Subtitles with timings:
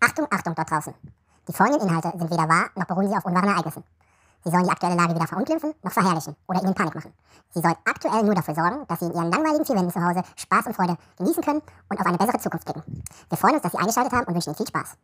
[0.00, 0.94] Achtung, Achtung dort draußen.
[1.46, 3.84] Die folgenden Inhalte sind weder wahr, noch beruhen sie auf unwahren Ereignissen.
[4.42, 7.12] Sie sollen die aktuelle Lage weder verunglimpfen, noch verherrlichen oder ihnen Panik machen.
[7.52, 10.22] Sie sollen aktuell nur dafür sorgen, dass Sie in Ihren langweiligen vier Wänden zu Hause
[10.36, 11.60] Spaß und Freude genießen können
[11.90, 13.02] und auf eine bessere Zukunft blicken.
[13.28, 14.96] Wir freuen uns, dass Sie eingeschaltet haben und wünschen Ihnen viel Spaß.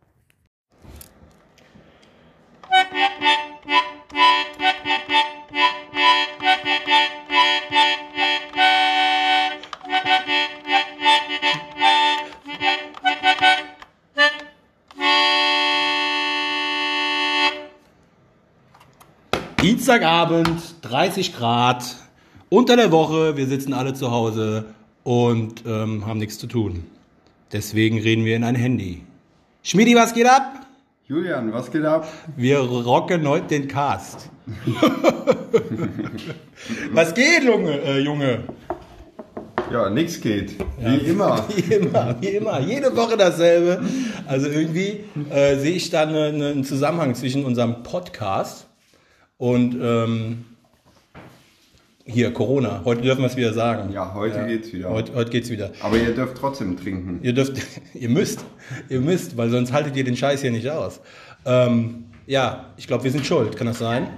[19.62, 21.96] Dienstagabend, 30 Grad,
[22.48, 24.66] unter der Woche, wir sitzen alle zu Hause
[25.02, 26.84] und ähm, haben nichts zu tun.
[27.52, 29.02] Deswegen reden wir in ein Handy.
[29.62, 30.66] Schmidi, was geht ab?
[31.08, 32.06] Julian, was geht ab?
[32.36, 34.30] Wir rocken heute den Cast.
[36.92, 37.80] was geht, Junge?
[37.80, 38.44] Äh, Junge?
[39.72, 40.54] Ja, nix geht.
[40.78, 41.44] Wie immer.
[41.56, 42.60] Wie immer, wie immer.
[42.60, 43.82] Jede Woche dasselbe.
[44.26, 48.68] Also irgendwie äh, sehe ich da eine, eine, einen Zusammenhang zwischen unserem Podcast
[49.38, 50.44] und ähm,
[52.04, 52.82] hier Corona.
[52.84, 53.92] Heute dürfen wir es wieder sagen.
[53.92, 54.90] Ja, heute geht's wieder.
[54.90, 55.72] Heute, heute geht's wieder.
[55.82, 57.18] Aber ihr dürft trotzdem trinken.
[57.22, 57.54] Ihr dürft,
[57.94, 58.44] ihr müsst,
[58.88, 61.00] ihr müsst, weil sonst haltet ihr den Scheiß hier nicht aus.
[61.44, 63.56] Ähm, ja, ich glaube, wir sind schuld.
[63.56, 64.08] Kann das sein?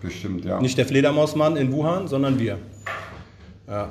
[0.00, 0.60] Bestimmt, ja.
[0.60, 2.58] Nicht der Fledermausmann in Wuhan, sondern wir.
[3.66, 3.88] Ja.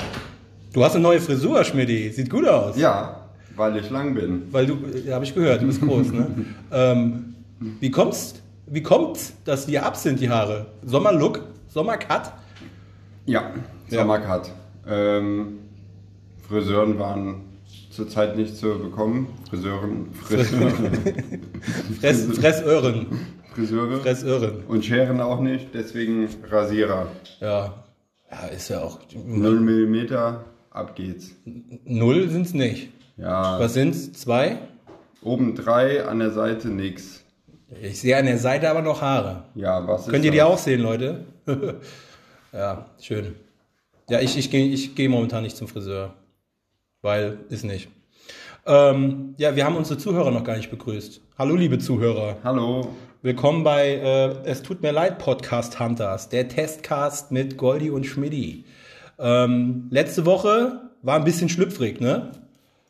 [0.74, 2.10] Du hast eine neue Frisur, Schmidti.
[2.12, 2.78] Sieht gut aus.
[2.78, 4.44] Ja, weil ich lang bin.
[4.52, 6.28] Weil du, ja, habe ich gehört, du bist groß, ne?
[6.72, 7.36] ähm,
[7.80, 8.36] wie kommt's,
[8.68, 10.68] wie kommt's, dass die ab sind, die Haare?
[10.84, 11.42] Sommerlook?
[11.68, 12.32] Sommercut?
[13.26, 13.52] Ja,
[13.90, 14.00] Ja.
[14.00, 14.52] Sommercut.
[14.88, 15.60] Ähm,
[16.48, 17.42] Friseuren waren
[17.90, 19.28] zurzeit nicht zu bekommen.
[19.50, 20.74] Friseuren, Friseuren,
[22.00, 23.06] Fress, Fressöhren.
[23.54, 24.00] Friseure.
[24.00, 24.64] Fressöhren.
[24.68, 27.08] Und Scheren auch nicht, deswegen Rasierer.
[27.42, 27.74] Ja.
[28.32, 29.00] Ja, ist ja auch.
[29.14, 30.08] 0 mm,
[30.72, 31.32] ab geht's.
[31.86, 32.90] Null sind's nicht.
[33.18, 34.12] Ja, Was sind's?
[34.14, 34.58] Zwei?
[35.24, 37.24] oben drei, an der Seite nix.
[37.82, 39.44] Ich sehe an der Seite aber noch Haare.
[39.56, 41.26] Ja, was ist Könnt ihr die auch sehen, Leute?
[42.52, 43.36] ja, schön.
[44.10, 46.14] Ja, ich, ich gehe ich geh momentan nicht zum Friseur.
[47.02, 47.88] Weil, ist nicht.
[48.66, 51.22] Ähm, ja, wir haben unsere Zuhörer noch gar nicht begrüßt.
[51.38, 52.38] Hallo, liebe Zuhörer.
[52.44, 52.90] Hallo.
[53.22, 58.66] Willkommen bei äh, Es tut mir leid, Podcast Hunters, der Testcast mit Goldi und Schmidti.
[59.22, 62.32] Ähm, letzte Woche war ein bisschen schlüpfrig, ne?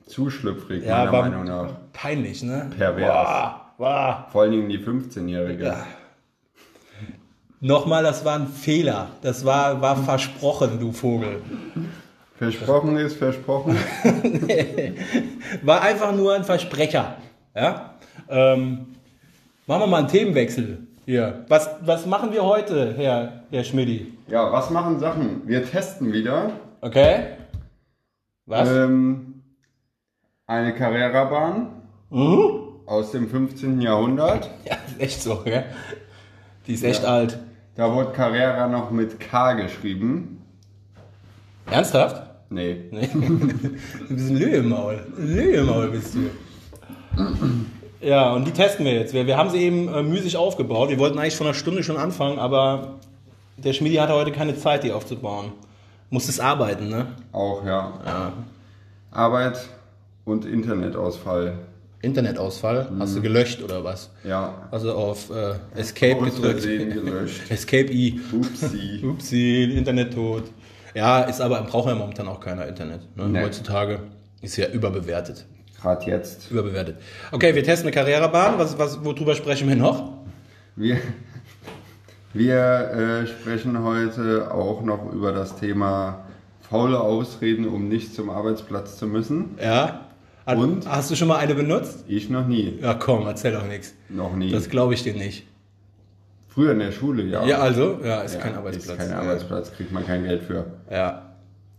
[0.08, 1.70] Zu schlüpfrig, meiner war Meinung nach.
[1.94, 2.70] peinlich, ne?
[2.78, 3.10] Pervers.
[3.10, 4.16] Wow, wow.
[4.32, 5.66] Vor allen Dingen die 15-Jährige.
[5.66, 5.86] Ja.
[7.60, 9.10] Nochmal, das war ein Fehler.
[9.22, 11.42] Das war, war versprochen, du Vogel.
[12.38, 13.78] Versprochen ist versprochen.
[15.62, 17.18] War einfach nur ein Versprecher.
[17.56, 17.94] Ja?
[18.28, 18.88] Ähm,
[19.68, 21.44] machen wir mal einen Themenwechsel hier.
[21.50, 24.14] Was, was machen wir heute, Herr, Herr Schmidti?
[24.28, 25.42] Ja, was machen Sachen?
[25.46, 27.24] Wir testen wieder Okay?
[28.46, 28.70] Was?
[28.70, 29.44] ähm,
[30.48, 31.68] eine Carrera-Bahn
[32.10, 32.50] Mhm.
[32.86, 33.82] aus dem 15.
[33.82, 34.50] Jahrhundert.
[34.66, 35.66] Ja, ist echt so, gell?
[36.68, 37.40] Die ist echt alt.
[37.76, 40.42] Da wurde Carrera noch mit K geschrieben.
[41.70, 42.24] Ernsthaft?
[42.50, 42.86] Nee.
[42.92, 43.08] Nee.
[43.14, 45.06] Du bist ein Lühe im Maul.
[45.18, 46.30] Ein Lühe im Maul bist du.
[48.02, 49.14] Ja, und die testen wir jetzt.
[49.14, 50.90] Wir, wir haben sie eben äh, müßig aufgebaut.
[50.90, 52.96] Wir wollten eigentlich vor einer Stunde schon anfangen, aber
[53.58, 55.52] der Schmidi hatte heute keine Zeit, die aufzubauen.
[56.10, 57.08] Musstest arbeiten, ne?
[57.32, 57.94] Auch, ja.
[58.06, 58.34] Ja.
[59.12, 59.60] Arbeit
[60.26, 61.60] und Internetausfall.
[62.02, 62.90] Internetausfall.
[62.98, 64.10] Hast du gelöscht oder was?
[64.24, 64.68] Ja.
[64.72, 66.64] Also auf äh, Escape Aus gedrückt.
[66.64, 67.42] Gelöscht.
[67.50, 68.20] Escape I.
[68.32, 69.02] Upsi.
[69.06, 70.46] Upsi, Internet tot.
[70.96, 73.02] Ja, ist aber, braucht ja momentan auch keiner Internet.
[73.16, 73.30] Ne?
[73.30, 73.44] Nee.
[73.44, 74.00] Heutzutage
[74.42, 75.46] ist ja überbewertet.
[75.82, 76.52] Gerade jetzt.
[76.52, 76.98] Überbewertet.
[77.32, 78.60] Okay, wir testen eine Karrierebahn.
[78.60, 80.14] Was, was, worüber sprechen wir noch?
[80.76, 80.98] Wir,
[82.34, 82.56] wir
[83.24, 86.26] äh, sprechen heute auch noch über das Thema
[86.70, 89.58] faule Ausreden, um nicht zum Arbeitsplatz zu müssen.
[89.62, 90.08] Ja.
[90.46, 90.88] Hat, Und?
[90.88, 92.06] Hast du schon mal eine benutzt?
[92.08, 92.80] Ich noch nie.
[92.82, 93.94] Ja, komm, erzähl doch nichts.
[94.10, 94.52] Noch nie.
[94.52, 95.48] Das glaube ich dir nicht.
[96.48, 97.46] Früher in der Schule, ja.
[97.46, 99.00] Ja, also, ja, ist Ja, kein Arbeitsplatz.
[99.00, 100.66] Ist kein Arbeitsplatz, kriegt man kein Geld für.
[100.92, 101.34] Ja.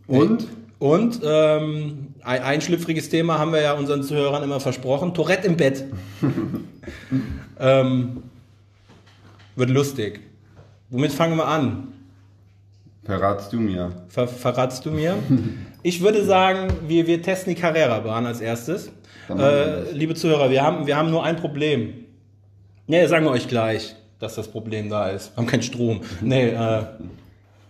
[0.07, 0.47] Und?
[0.83, 5.15] Und ähm, ein, ein schlüpfriges Thema haben wir ja unseren Zuhörern immer versprochen.
[5.15, 5.85] Tourette im Bett.
[7.61, 8.25] ähm,
[9.55, 10.19] wird lustig.
[10.91, 11.93] Womit fangen wir an?
[13.05, 13.93] Verratst du mir.
[14.09, 15.17] Ver verratst du mir?
[15.85, 18.91] Ich würde sagen, wir, wir testen die Carrera-Bahn als erstes.
[19.29, 21.95] Äh, liebe Zuhörer, wir haben, wir haben nur ein Problem.
[22.87, 25.33] Nee, sagen wir euch gleich, dass das Problem da ist.
[25.33, 26.03] Wir haben keinen Strom.
[26.21, 26.85] Nee, äh,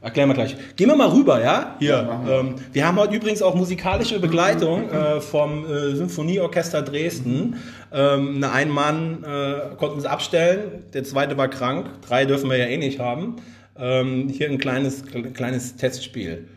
[0.03, 0.57] erklären wir gleich.
[0.77, 1.77] Gehen wir mal rüber, ja?
[1.79, 2.21] Hier.
[2.25, 2.41] wir.
[2.41, 7.57] ähm, wir haben heute übrigens auch musikalische Begleitung äh, vom äh, Symphonieorchester Dresden.
[7.93, 11.87] Ähm, ein Mann äh, konnten sie abstellen, der zweite war krank.
[12.07, 13.37] Drei dürfen wir ja eh nicht haben.
[13.79, 15.05] Ähm, hier ein kleines,
[15.35, 16.49] kleines Testspiel.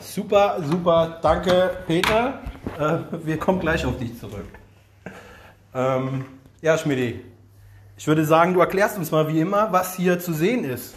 [0.00, 2.40] Super, super, danke Peter.
[2.78, 4.46] Äh, wir kommen gleich auf dich zurück.
[5.74, 6.24] Ähm,
[6.62, 7.20] ja, Schmidti,
[7.96, 10.94] ich würde sagen, du erklärst uns mal wie immer, was hier zu sehen ist.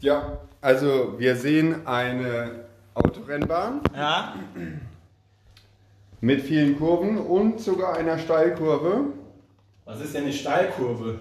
[0.00, 2.50] Ja, also wir sehen eine
[2.94, 4.34] Autorennbahn Ja.
[6.20, 9.04] mit vielen Kurven und sogar einer Steilkurve.
[9.84, 11.18] Was ist denn eine Steilkurve?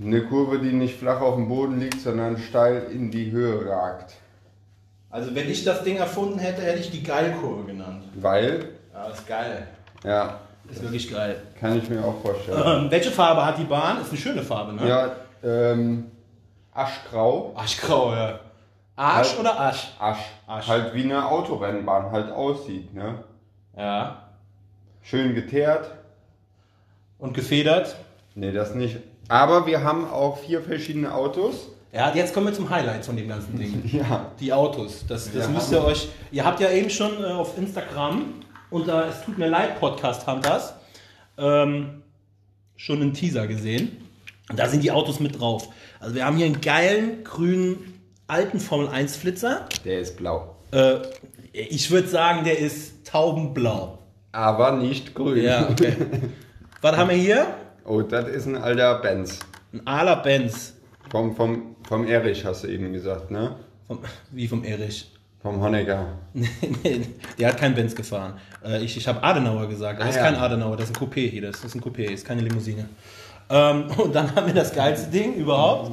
[0.00, 4.14] Eine Kurve, die nicht flach auf dem Boden liegt, sondern steil in die Höhe ragt.
[5.10, 8.04] Also wenn ich das Ding erfunden hätte, hätte ich die Geilkurve genannt.
[8.14, 9.66] Weil, Ja, ist geil.
[10.02, 10.40] ja,
[10.72, 11.42] Ist wirklich geil.
[11.60, 12.84] kann ich mir auch vorstellen.
[12.84, 14.00] Ähm, welche Farbe hat die Bahn?
[14.00, 14.88] Ist eine schöne Farbe, ne?
[14.88, 15.10] Ja,
[15.44, 16.10] ähm,
[16.72, 17.52] Aschgrau.
[17.54, 18.40] Aschgrau, ja.
[18.96, 19.92] Arsch Halt- oder Asch?
[19.98, 20.18] Asch.
[20.46, 20.68] Asch.
[20.68, 23.22] Halt wie eine Autorennbahn halt aussieht, ne?
[23.76, 24.22] Ja.
[25.02, 25.90] Schön geteert.
[27.18, 27.96] Und gefedert?
[28.34, 28.98] Ne, das nicht.
[29.28, 31.68] Aber wir haben auch vier verschiedene Autos.
[31.92, 33.82] Ja, jetzt kommen wir zum Highlight von dem ganzen Ding.
[33.92, 34.26] Ja.
[34.40, 35.04] Die Autos.
[35.06, 36.08] Das, das müsst ihr euch.
[36.30, 38.41] Ihr habt ja eben schon äh, auf Instagram
[38.72, 40.74] unter Es tut mir leid Podcast Hunters
[41.38, 42.02] ähm,
[42.76, 44.08] schon einen Teaser gesehen.
[44.50, 45.68] Und da sind die Autos mit drauf.
[46.00, 49.66] Also wir haben hier einen geilen grünen alten Formel 1 Flitzer.
[49.84, 50.56] Der ist blau.
[50.72, 50.96] Äh,
[51.52, 53.98] ich würde sagen, der ist taubenblau.
[54.32, 55.42] Aber nicht grün.
[55.42, 55.94] Ja, okay.
[56.80, 57.46] Was haben wir hier?
[57.84, 59.38] Oh, das ist ein alter Benz.
[59.72, 60.74] Ein Ala Benz.
[61.10, 63.56] Vom, vom, vom Erich hast du eben gesagt, ne?
[63.86, 65.12] Vom, wie vom Erich.
[65.42, 66.06] Vom Honecker.
[66.34, 67.02] Nee,
[67.38, 68.34] der hat keinen Benz gefahren.
[68.64, 69.98] Äh, ich ich habe Adenauer gesagt.
[70.00, 70.22] Das Ah, ist ja.
[70.22, 71.42] kein Adenauer, das ist ein Coupé hier.
[71.42, 72.88] Das ist ein Coupé, ist keine Limousine.
[73.50, 75.90] Ähm, und dann haben wir das geilste Ding überhaupt.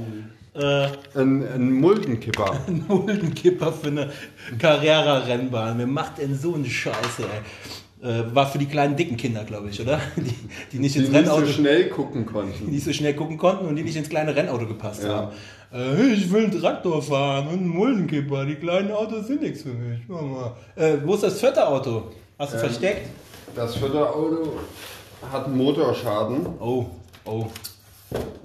[0.56, 2.52] Äh, Ein, ein Muldenkipper.
[2.68, 4.12] ein Muldenkipper für eine
[4.58, 5.78] Carrera-Rennbahn.
[5.78, 7.42] Wer macht denn so eine Scheiße, ey?
[8.02, 10.00] Äh, war für die kleinen dicken Kinder, glaube ich, oder?
[10.16, 10.34] Die,
[10.72, 12.72] die nicht Die ins nicht Rennauto, so schnell gucken die konnten.
[12.72, 15.10] nicht so schnell gucken konnten und die nicht ins kleine Rennauto gepasst Ja.
[15.10, 15.32] haben.
[15.74, 18.46] Äh, ich will einen Traktor fahren und einen Muldenkipper.
[18.46, 20.00] Die kleinen Autos sind nichts für mich.
[20.08, 20.56] Mama.
[20.78, 22.04] Äh, wo ist das vierte Auto?
[22.38, 22.64] Hast du Ähm.
[22.64, 23.08] versteckt?
[23.54, 24.54] Das vierte Auto
[25.30, 26.46] hat einen Motorschaden.
[26.62, 26.86] Oh,
[27.26, 27.48] oh,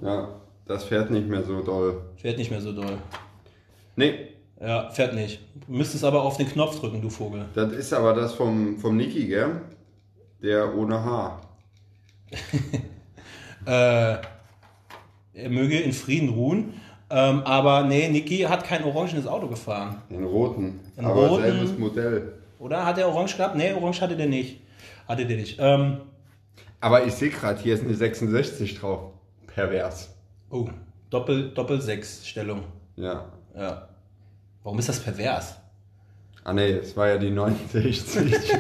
[0.03, 0.29] Ja,
[0.67, 2.01] das fährt nicht mehr so doll.
[2.17, 2.99] fährt nicht mehr so doll.
[3.97, 4.15] Nee,
[4.61, 5.41] Ja, fährt nicht.
[5.67, 7.45] Du müsstest aber auf den Knopf drücken, du Vogel.
[7.55, 9.61] das ist aber das vom, vom Niki, gell?
[10.43, 11.41] Der ohne Haar.
[13.67, 14.19] Äh,
[15.33, 16.75] er möge in Frieden ruhen.
[17.09, 20.03] Ähm, aber nee, Niki hat kein orangenes Auto gefahren.
[20.11, 20.81] Den roten.
[20.97, 21.45] Den aber roten?
[21.45, 22.33] selbes Modell.
[22.59, 23.57] Oder hat er orange gehabt?
[23.57, 24.61] Nee, orange hatte der nicht.
[25.09, 25.57] Hatte der nicht.
[25.59, 25.99] Ähm,
[26.81, 29.13] Aber ich sehe gerade, hier ist eine 66 drauf.
[29.47, 30.11] Pervers.
[30.51, 30.69] oh,
[31.09, 32.65] Doppel, Doppel 6 Stellung.
[32.97, 33.25] Ja.
[33.57, 33.89] Ja.
[34.65, 35.55] Warum ist das pervers?
[36.43, 38.35] Ah nee, es war ja die 69.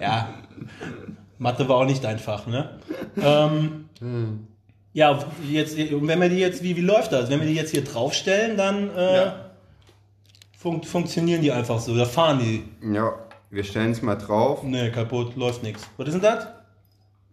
[0.00, 0.30] Ja,
[1.38, 2.78] Mathe war auch nicht einfach, ne?
[3.22, 3.88] Ähm,
[4.94, 5.18] Ja,
[5.48, 7.28] jetzt, und wenn wir die jetzt, wie, wie läuft das?
[7.28, 9.50] Wenn wir die jetzt hier draufstellen, dann äh, Ja.
[10.56, 11.94] fun funktionieren die einfach so.
[11.96, 12.64] Da fahren die.
[12.94, 13.12] ja,
[13.50, 14.62] wir stellen es mal drauf.
[14.62, 15.86] Ne, kaputt, läuft nichts.
[15.98, 16.46] Was ist denn das?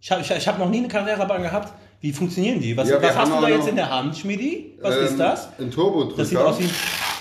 [0.00, 1.72] Ich habe ich, ich hab noch nie eine Carrera-Bahn gehabt.
[2.00, 2.76] Wie funktionieren die?
[2.76, 4.78] Was, Ja, was hast du da jetzt in der Hand, Schmidi?
[4.80, 5.48] Was Ähm, ist das?
[5.58, 6.16] Ein Turbodrücker.
[6.18, 6.70] Das sieht aus wie ein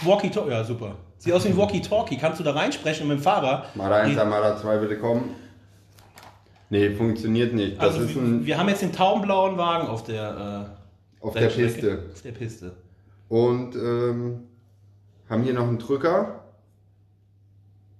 [0.03, 0.50] Walkie-Talkie.
[0.51, 0.95] Ja, super.
[1.18, 2.18] Sieht aus wie ein Walkie-Talkie.
[2.18, 3.65] Kannst du da reinsprechen mit dem Fahrer?
[3.79, 5.35] Eins, mal da zwei bitte kommen.
[6.69, 7.77] Nee, funktioniert nicht.
[7.77, 10.69] Das Also, ist ein, wir haben jetzt den taubenblauen Wagen auf der,
[11.21, 11.47] äh, auf der.
[11.47, 12.03] Piste.
[12.13, 12.73] Auf der Piste.
[13.30, 14.44] Und ähm,
[15.30, 16.44] haben hier noch einen Drücker,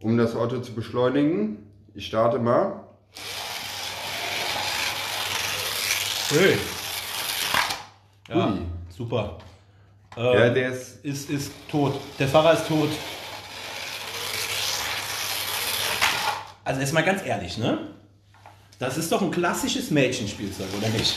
[0.01, 1.57] um das Auto zu beschleunigen.
[1.95, 2.83] Ich starte mal.
[6.30, 6.57] Hey.
[8.30, 8.60] Ja, Ui.
[8.96, 9.38] super.
[10.16, 11.04] Ja, Ähm, der ist.
[11.06, 12.00] ist, ist tot.
[12.19, 12.90] Der Fahrer ist tot.
[16.66, 17.78] Also jetzt mal ganz ehrlich, ne?
[18.80, 21.16] Das ist doch ein klassisches Mädchenspielzeug, oder nicht?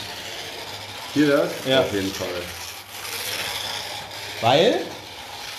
[1.13, 1.49] Hier das?
[1.67, 1.81] Ja.
[1.81, 2.27] Auf jeden Fall.
[4.39, 4.81] Weil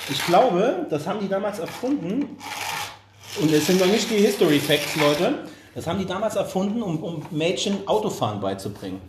[0.08, 2.36] ich glaube, das haben die damals erfunden.
[3.40, 5.46] Und es sind noch nicht die History Facts, Leute.
[5.74, 9.00] Das haben die damals erfunden, um, um Mädchen Autofahren beizubringen.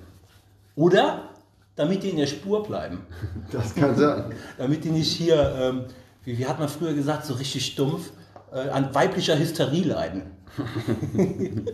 [0.75, 1.29] Oder
[1.75, 3.05] damit die in der Spur bleiben.
[3.51, 4.33] Das kann sein.
[4.57, 5.85] Damit die nicht hier, ähm,
[6.23, 8.11] wie, wie hat man früher gesagt, so richtig stumpf,
[8.51, 10.23] äh, an weiblicher Hysterie leiden.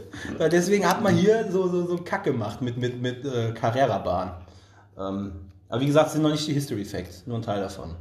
[0.51, 4.31] Deswegen hat man hier so, so, so Kack gemacht mit, mit, mit äh, Carrera-Bahn.
[4.97, 5.31] Ähm,
[5.67, 7.95] aber wie gesagt, es sind noch nicht die History Facts, nur ein Teil davon.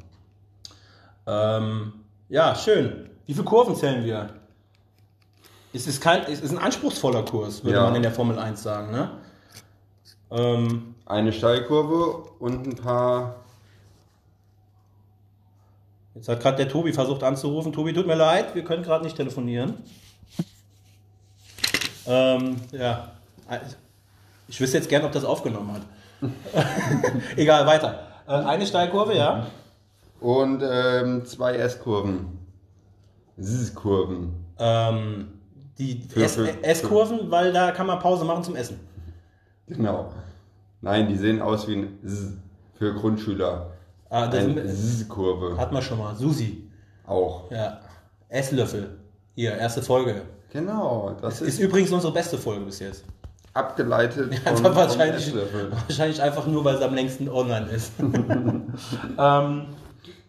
[1.26, 1.92] Ähm,
[2.28, 3.10] ja, schön.
[3.26, 4.30] Wie viele Kurven zählen wir?
[5.74, 7.84] Es ist, kein, es ist ein anspruchsvoller Kurs, würde Ja.
[7.84, 8.90] man in der Formel 1 sagen.
[8.90, 9.10] Ne?
[10.30, 13.36] Ähm, Eine Steilkurve und ein paar.
[16.14, 17.72] Jetzt hat gerade der Tobi versucht anzurufen.
[17.72, 19.74] Tobi, tut mir leid, wir können gerade nicht telefonieren.
[22.06, 23.12] Ähm, ja,
[24.48, 25.82] ich wüsste jetzt gern, ob das aufgenommen hat.
[27.36, 28.06] Egal, weiter.
[28.26, 29.46] Äh, eine Steilkurve, ja.
[30.20, 32.38] Und ähm, zwei S-Kurven.
[33.36, 34.34] S-Kurven.
[34.58, 35.28] Ähm,
[35.78, 36.02] Die
[36.62, 38.80] S-Kurven, weil da kann man Pause machen zum Essen.
[39.68, 40.12] Genau.
[40.80, 42.32] Nein, die sehen aus wie ein S
[42.74, 43.72] für Grundschüler.
[44.10, 45.58] Ah, das Eine S-Kurve.
[45.58, 46.14] Hat man schon mal.
[46.14, 46.70] Susi.
[47.06, 47.50] Auch.
[47.50, 47.80] Ja.
[48.28, 48.98] Esslöffel.
[49.34, 50.22] Hier, erste Folge.
[50.52, 53.04] Genau, das Ist ist übrigens unsere beste Folge bis jetzt.
[53.52, 55.70] abgeleitet von, Einfach vom wahrscheinlich, Esslöffel.
[55.72, 57.92] wahrscheinlich einfach nur, weil es am längsten online ist.
[59.18, 59.66] ähm,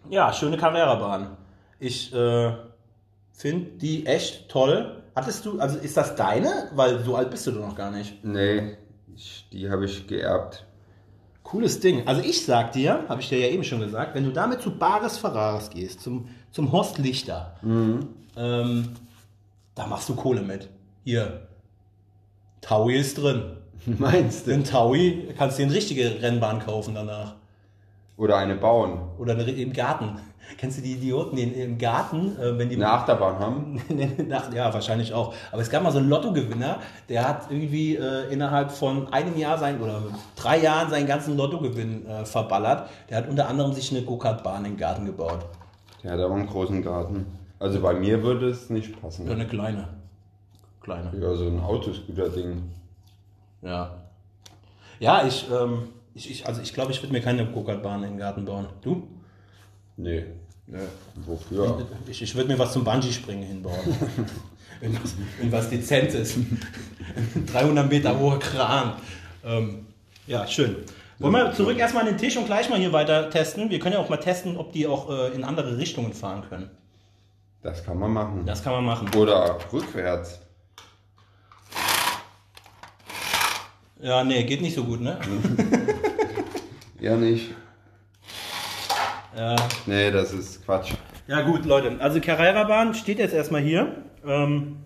[0.10, 1.38] ja, schöne Carrera-Bahn.
[1.80, 2.52] Ich äh,
[3.32, 5.04] finde die echt toll.
[5.16, 6.70] Hattest du, also ist das deine?
[6.76, 8.24] Weil so alt bist du doch noch gar nicht.
[8.24, 8.78] Nee,
[9.20, 10.66] ich, die habe ich geerbt.
[11.44, 12.08] Cooles Ding.
[12.08, 14.72] Also ich sag dir, habe ich dir ja eben schon gesagt, wenn du damit zu
[14.72, 17.56] Bares Ferraris gehst, zum, zum Horst Lichter,
[18.38, 18.90] ähm,
[19.76, 20.70] da machst du Kohle mit.
[21.04, 21.48] Hier,
[22.62, 23.58] Taui ist drin.
[23.86, 27.36] Meinst In Taui kannst du dir eine richtige Rennbahn kaufen danach.
[28.20, 29.00] Oder eine bauen.
[29.18, 30.20] Oder eine, im Garten.
[30.58, 33.82] Kennst du die Idioten, die in- im Garten, äh, wenn die Eine Achterbahn haben.
[34.28, 35.34] Nach, ja, wahrscheinlich auch.
[35.52, 39.58] Aber es gab mal so einen Lottogewinner, der hat irgendwie äh, innerhalb von einem Jahr
[39.58, 40.02] sein oder
[40.36, 42.90] drei Jahren seinen ganzen Lottogewinn äh, verballert.
[43.10, 45.46] Der hat unter anderem sich eine Go-Kart-Bahn den Garten gebaut.
[46.04, 47.26] Der hat aber einen großen Garten.
[47.60, 49.26] Also bei mir würde es nicht passen.
[49.26, 49.88] Oder eine kleine.
[50.82, 51.12] Kleine.
[51.22, 52.64] Ja, so ein Autoscooter-Ding.
[53.62, 53.92] Ja.
[55.00, 58.20] Ja, ich, ähm, ich, ich also ich glaube, ich würde mir keine Go-Kart-Bahn in den
[58.20, 58.68] Garten bauen.
[58.82, 59.08] Du?
[59.96, 60.26] Nee.
[61.26, 61.88] Wofür?
[62.08, 63.80] Ich, ich würde mir was zum Bungee-Springen hinbauen.
[64.82, 66.36] irgendwas, irgendwas Dezentes.
[67.52, 68.94] 300 Meter hoher Kran.
[69.44, 69.88] Ähm,
[70.28, 70.76] ja, schön.
[71.18, 73.70] Wollen wir zurück erstmal an den Tisch und gleich mal hier weiter testen?
[73.70, 76.70] Wir können ja auch mal testen, ob die auch äh, in andere Richtungen fahren können.
[77.62, 78.46] Das kann man machen.
[78.46, 79.10] Das kann man machen.
[79.16, 80.40] Oder rückwärts.
[84.02, 85.20] Ja, nee, geht nicht so gut, ne?
[87.00, 87.52] Ja, nicht.
[89.36, 89.56] Ja.
[89.86, 90.94] Nee, das ist Quatsch.
[91.28, 91.96] Ja gut, Leute.
[92.00, 94.04] Also Carrera-Bahn steht jetzt erstmal hier.
[94.26, 94.78] Ähm,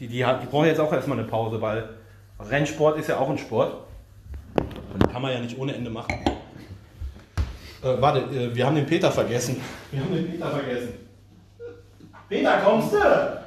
[0.00, 1.90] die, die, die braucht jetzt auch erstmal eine Pause, weil
[2.40, 3.84] Rennsport ist ja auch ein Sport.
[4.94, 6.12] Und kann man ja nicht ohne Ende machen.
[7.82, 9.60] Äh, warte, äh, wir haben den Peter vergessen.
[9.90, 10.94] Wir haben den Peter vergessen.
[12.28, 13.42] Peter, kommst du?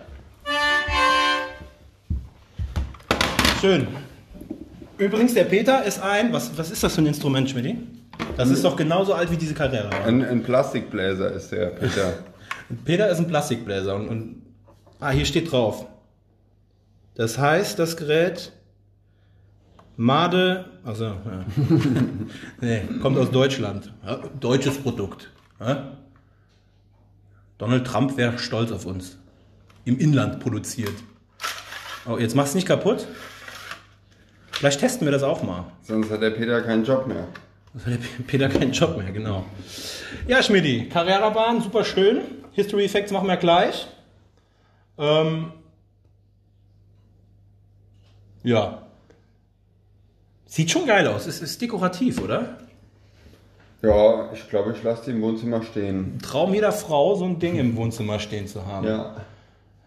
[3.59, 3.87] Schön.
[4.97, 7.77] Übrigens, der Peter ist ein, was, was ist das für ein Instrument, Schmidt?
[8.37, 9.89] Das ist doch genauso alt wie diese Carrera.
[10.05, 12.13] Ein, ein Plastikbläser ist der, Peter.
[12.85, 14.41] Peter ist ein Plastikbläser und, und
[14.99, 15.85] ah, hier steht drauf.
[17.15, 18.51] Das heißt, das Gerät
[19.97, 21.45] Made, also ja.
[22.61, 23.93] nee, kommt aus Deutschland.
[24.05, 25.31] Ja, deutsches Produkt.
[25.59, 25.97] Ja?
[27.57, 29.17] Donald Trump wäre stolz auf uns.
[29.85, 30.93] Im Inland produziert.
[32.05, 33.07] Oh, jetzt mach's nicht kaputt.
[34.55, 35.65] Vielleicht testen wir das auch mal.
[35.83, 37.27] Sonst hat der Peter keinen Job mehr.
[37.73, 39.43] Das hat der Peter keinen Job mehr, genau.
[40.27, 42.21] Ja, Schmidti, Carrera-Bahn, super schön.
[42.53, 43.87] History Effects machen wir gleich.
[44.97, 45.51] Ähm,
[48.43, 48.83] ja.
[50.45, 51.25] Sieht schon geil aus.
[51.25, 52.59] Es ist dekorativ, oder?
[53.81, 56.17] Ja, ich glaube, ich lasse die im Wohnzimmer stehen.
[56.23, 58.87] Traum jeder Frau, so ein Ding im Wohnzimmer stehen zu haben.
[58.87, 59.17] Ja.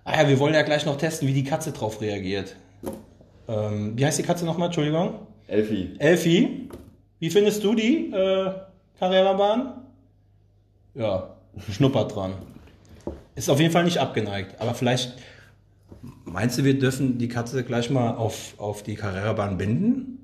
[0.05, 2.55] Ah ja, wir wollen ja gleich noch testen, wie die Katze drauf reagiert.
[3.49, 4.67] Ähm, wie heißt die Katze nochmal?
[4.67, 5.27] Entschuldigung.
[5.47, 5.95] Elfi.
[5.99, 6.69] Elfi,
[7.19, 8.53] wie findest du die äh,
[8.99, 9.73] Carrera-Bahn?
[10.95, 11.37] Ja,
[11.73, 12.33] schnuppert dran.
[13.35, 15.15] Ist auf jeden Fall nicht abgeneigt, aber vielleicht
[16.25, 20.15] meinst du, wir dürfen die Katze gleich mal auf, auf die Carrera-Bahn binden?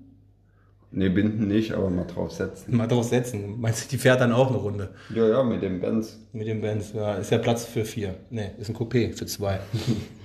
[0.90, 2.76] Ne, binden nicht, aber mal drauf setzen.
[2.76, 3.60] Mal drauf setzen.
[3.60, 6.20] Meinst du, die fährt dann auch eine Runde Ja, ja, mit dem Benz.
[6.32, 6.92] mit dem Benz?
[6.92, 8.14] Ja, ist ja Platz für vier.
[8.30, 9.58] Ne, ist ein Coupé für zwei.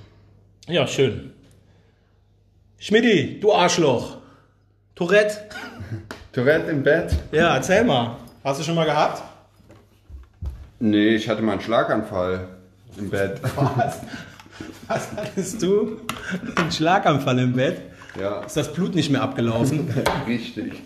[0.68, 1.32] ja, schön.
[2.80, 4.18] Schmidti, du Arschloch.
[4.96, 5.50] Tourette.
[6.32, 7.14] Tourette im Bett?
[7.32, 8.16] Ja, erzähl mal.
[8.44, 9.22] Hast du schon mal gehabt?
[10.80, 12.48] Nee, ich hatte mal einen Schlaganfall
[12.98, 13.42] im Bett.
[13.56, 14.00] Was?
[14.88, 16.00] Was hattest du?
[16.56, 17.82] Ein Schlaganfall im Bett?
[18.20, 19.94] Ja, Ist das Blut nicht mehr abgelaufen?
[20.28, 20.82] richtig.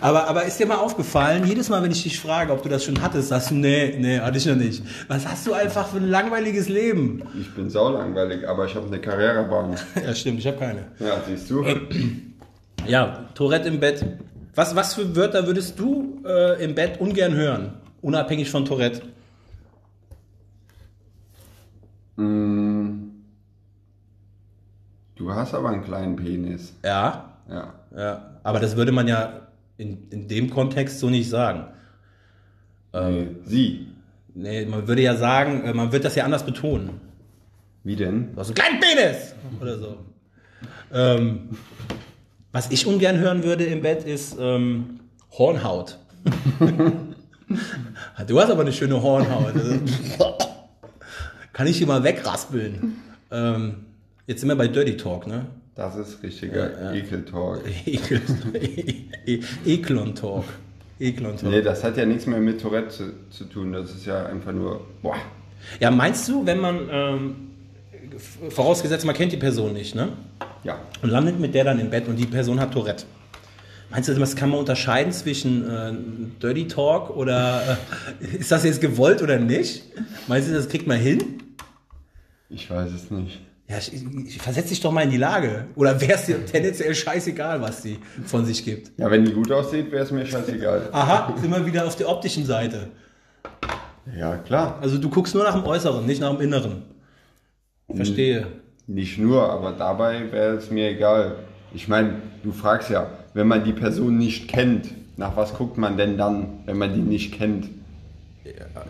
[0.00, 2.84] Aber, aber ist dir mal aufgefallen, jedes Mal, wenn ich dich frage, ob du das
[2.84, 4.82] schon hattest, sagst du, nee, nee, hatte ich noch nicht.
[5.08, 7.22] Was hast du einfach für ein langweiliges Leben?
[7.40, 9.76] Ich bin saulangweilig, aber ich habe eine Carrera-Bahn.
[10.04, 10.86] Ja, stimmt, ich habe keine.
[10.98, 11.64] Ja, siehst du?
[12.86, 14.04] Ja, Tourette im Bett.
[14.54, 17.74] Was, was für Wörter würdest du äh, im Bett ungern hören?
[18.02, 19.02] Unabhängig von Tourette.
[22.16, 23.10] Mm.
[25.16, 26.72] Du hast aber einen kleinen Penis.
[26.84, 27.74] Ja, Ja.
[27.96, 28.26] ja.
[28.42, 29.48] Aber das würde man ja
[29.80, 31.64] in, in dem Kontext so nicht sagen.
[32.92, 33.86] Nee, sie.
[34.34, 37.00] Nee, man würde ja sagen, äh, man wird das ja anders betonen.
[37.82, 38.34] Wie denn?
[38.34, 39.34] Du hast einen kleinen Penis!
[39.60, 39.96] Oder so.
[40.92, 41.56] Ähm,
[42.52, 45.00] was ich ungern hören würde im Bett ist ähm,
[45.32, 45.98] Hornhaut.
[48.26, 49.54] du hast aber eine schöne Hornhaut.
[51.52, 52.96] Kann ich hier mal wegraspeln.
[53.30, 53.86] ähm,
[54.26, 55.46] jetzt sind wir bei Dirty Talk, ne?
[55.74, 57.62] Das ist richtiger Ekel-Talk.
[57.86, 58.20] Ekel,
[59.26, 60.44] e Eklon Talk.
[60.98, 61.50] Eklon Talk.
[61.50, 63.72] Nee, das hat ja nichts mehr mit Tourette zu, zu tun.
[63.72, 65.16] Das ist ja einfach nur, boah.
[65.78, 67.36] Ja, meinst du, wenn man, ähm,
[68.50, 70.08] vorausgesetzt, man kennt die Person nicht, ne?
[70.64, 70.78] Ja.
[71.02, 73.04] Und landet mit der dann im Bett und die Person hat Tourette.
[73.90, 75.92] Meinst du, das kann man unterscheiden zwischen äh,
[76.40, 77.78] Dirty Talk oder
[78.20, 79.82] äh, ist das jetzt gewollt oder nicht?
[80.28, 81.42] Meinst du, das kriegt man hin?
[82.48, 83.40] Ich weiß es nicht.
[83.70, 83.76] Ja,
[84.40, 85.66] versetz dich doch mal in die Lage.
[85.76, 88.90] Oder wäre es dir tendenziell scheißegal, was die von sich gibt?
[88.98, 90.88] Ja, wenn die gut aussieht, wäre es mir scheißegal.
[90.90, 92.88] Aha, wir wieder auf der optischen Seite.
[94.18, 94.78] Ja, klar.
[94.80, 96.82] Also du guckst nur nach dem Äußeren, nicht nach dem Inneren.
[97.94, 98.48] Verstehe.
[98.88, 101.36] Nicht nur, aber dabei wäre es mir egal.
[101.72, 105.96] Ich meine, du fragst ja, wenn man die Person nicht kennt, nach was guckt man
[105.96, 107.68] denn dann, wenn man die nicht kennt?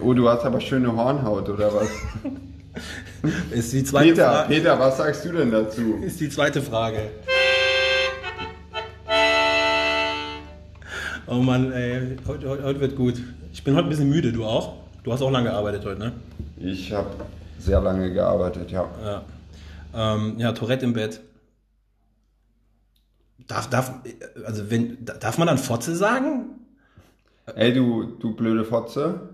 [0.02, 1.88] Oh, du hast aber schöne Hornhaut oder was?
[3.50, 4.54] Ist die zweite Peter, Frage.
[4.54, 5.98] Peter, was sagst du denn dazu?
[6.02, 7.10] Ist die zweite Frage.
[11.26, 13.14] Oh Mann, ey, heute, heute, heute wird gut.
[13.52, 14.78] Ich bin heute ein bisschen müde, du auch?
[15.04, 16.12] Du hast auch lange gearbeitet heute, ne?
[16.56, 17.08] Ich habe
[17.58, 18.88] sehr lange gearbeitet, ja.
[19.04, 19.22] Ja.
[19.94, 21.20] Ähm, ja, Tourette im Bett.
[23.46, 23.92] Darf, darf,
[24.44, 26.46] also wenn, darf man dann Fotze sagen?
[27.54, 29.29] Ey, du, du blöde Fotze?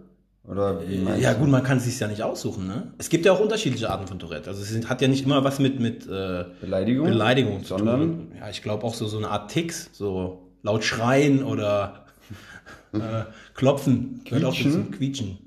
[0.49, 1.41] Oder wie meinst Ja du?
[1.41, 2.93] gut, man kann es sich ja nicht aussuchen, ne?
[2.99, 4.49] Es gibt ja auch unterschiedliche Arten von Tourette.
[4.49, 7.07] Also es sind, hat ja nicht immer was mit, mit äh, Beleidigung?
[7.09, 8.01] Beleidigung zu Sondern?
[8.01, 8.33] tun.
[8.39, 12.07] Ja, ich glaube auch so, so eine Art Ticks, so laut schreien oder
[12.93, 13.25] äh,
[13.55, 14.21] klopfen.
[14.25, 14.85] Gehört auch Quietschen?
[14.87, 14.91] dazu.
[14.99, 15.39] Quietschen.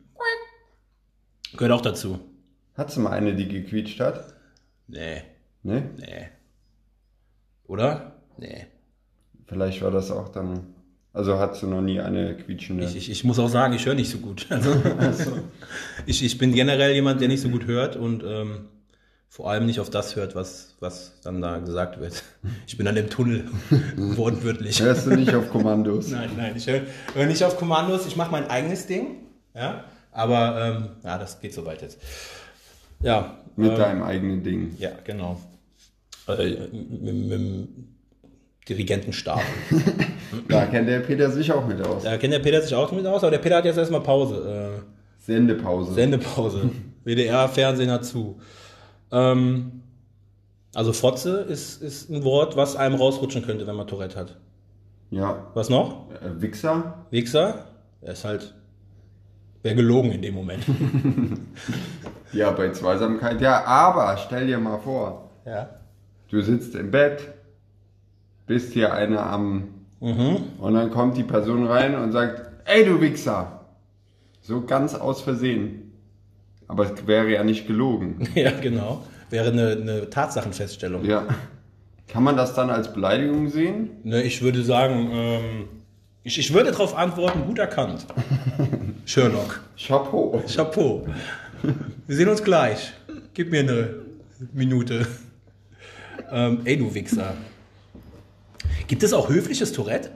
[1.55, 2.19] Gehört auch dazu.
[2.75, 4.33] Hattest du mal eine, die gequietscht hat?
[4.87, 5.21] Nee,
[5.63, 5.89] Ne?
[5.97, 6.29] nee.
[7.67, 8.15] Oder?
[8.37, 8.67] Nee.
[9.47, 10.73] Vielleicht war das auch dann.
[11.11, 12.85] Also hattest du noch nie eine quietschende.
[12.85, 14.47] Ich, ich, ich muss auch sagen, ich höre nicht so gut.
[14.99, 15.37] Also,
[16.05, 18.65] ich, ich bin generell jemand, der nicht so gut hört und ähm,
[19.27, 22.23] vor allem nicht auf das hört, was, was dann da gesagt wird.
[22.67, 23.45] Ich bin dann im Tunnel,
[23.95, 24.81] wortwörtlich.
[24.81, 26.07] Hörst du nicht auf Kommandos?
[26.11, 26.81] Nein, nein, ich höre
[27.15, 29.17] hör nicht auf Kommandos, ich mache mein eigenes Ding.
[29.55, 31.99] Ja, aber ähm, ja, das geht soweit jetzt.
[33.01, 34.75] Ja, Mit ähm, deinem eigenen Ding.
[34.77, 35.39] ja, genau.
[36.27, 37.67] Äh, mit, mit dem
[38.69, 39.41] Dirigentenstab.
[40.47, 42.03] Da kennt der Peter sich auch mit aus.
[42.03, 44.79] Da kennt der Peter sich auch mit aus, aber der Peter hat jetzt erstmal Pause.
[44.79, 44.81] Äh,
[45.25, 45.93] Sendepause.
[45.93, 46.69] Sendepause.
[47.03, 48.39] WDR-Fernsehen hat zu.
[49.11, 49.81] Ähm,
[50.75, 54.37] also Fotze ist, ist ein Wort, was einem rausrutschen könnte, wenn man Tourette hat.
[55.09, 55.47] ja.
[55.55, 56.09] Was noch?
[56.11, 57.05] Äh, Wichser?
[57.09, 57.65] Wichser?
[58.01, 58.53] Er ist halt.
[59.63, 60.63] Wäre gelogen in dem Moment.
[62.31, 63.41] Ja, bei Zweisamkeit.
[63.41, 65.67] Ja, aber stell dir mal vor, ja.
[66.29, 67.27] du sitzt im Bett,
[68.49, 69.67] bist hier einer am.
[69.99, 73.65] Und dann kommt die Person rein und sagt: Ey, du Wichser!
[74.41, 75.93] So ganz aus Versehen.
[76.67, 78.27] Aber es wäre ja nicht gelogen.
[78.35, 79.03] Ja, genau.
[79.29, 81.05] Wäre eine, eine Tatsachenfeststellung.
[81.05, 81.27] Ja.
[82.07, 83.91] Kann man das dann als Beleidigung sehen?
[84.03, 85.65] Ne, ich würde sagen, ähm,
[86.23, 88.07] ich, ich würde darauf antworten, gut erkannt.
[89.05, 89.61] Sherlock.
[89.77, 90.41] Chapeau.
[90.47, 91.05] Chapeau.
[92.07, 92.93] Wir sehen uns gleich.
[93.35, 93.95] Gib mir eine
[94.53, 95.05] Minute.
[96.31, 97.35] Ähm, ey, du Wichser.
[98.89, 100.09] Gibt es auch höfliches Tourette?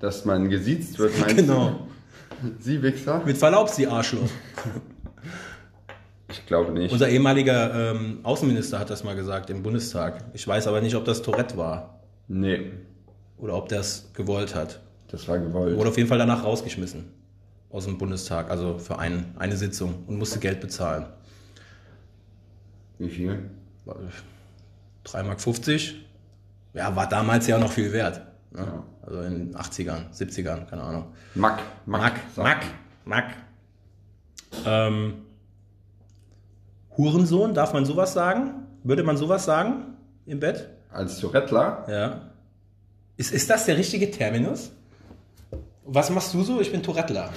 [0.00, 1.86] Dass man gesiezt wird, meinst Genau.
[2.42, 2.50] du?
[2.58, 3.22] Sie Wichser?
[3.24, 4.28] Mit Verlaub, Sie Arschloch.
[6.30, 6.90] Ich glaube nicht.
[6.92, 10.24] Unser ehemaliger ähm, Außenminister hat das mal gesagt im Bundestag.
[10.32, 12.72] Ich weiß aber nicht, ob das Tourette war Nee,
[13.38, 14.80] oder ob das gewollt hat.
[15.08, 15.76] das war gewollt.
[15.76, 17.04] Wurde auf jeden Fall danach rausgeschmissen
[17.70, 21.06] aus dem Bundestag, also für ein, eine Sitzung und musste Geld bezahlen.
[22.98, 23.48] Wie viel?
[23.86, 25.40] 3,50 Mark.
[26.72, 28.22] Ja, war damals ja noch viel wert.
[28.52, 28.82] Ne?
[29.02, 31.12] Also in den 80ern, 70ern, keine Ahnung.
[31.34, 31.60] Mack.
[31.86, 32.62] Mack, Mack,
[33.04, 33.34] Mack.
[34.66, 35.14] Ähm,
[36.96, 38.66] Hurensohn, darf man sowas sagen?
[38.82, 40.68] Würde man sowas sagen im Bett?
[40.92, 41.84] Als Tourettler?
[41.88, 42.20] Ja.
[43.16, 44.72] Ist, ist das der richtige Terminus?
[45.84, 46.60] Was machst du so?
[46.60, 47.30] Ich bin Tourettler.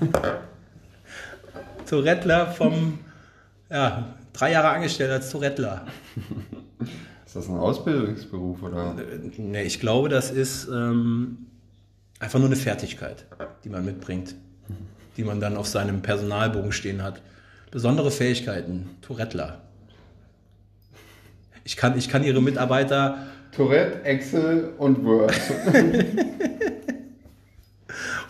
[1.88, 2.98] Tourettler vom,
[3.70, 5.86] ja, drei Jahre angestellt als Tourettler.
[7.26, 8.94] Ist das ein Ausbildungsberuf oder?
[9.36, 11.38] Nee, ich glaube, das ist ähm,
[12.20, 13.26] einfach nur eine Fertigkeit,
[13.64, 14.36] die man mitbringt,
[15.16, 17.20] die man dann auf seinem Personalbogen stehen hat.
[17.72, 19.62] Besondere Fähigkeiten, Tourettler.
[21.64, 25.32] Ich kann, ich kann ihre Mitarbeiter Tourette, Excel und Word.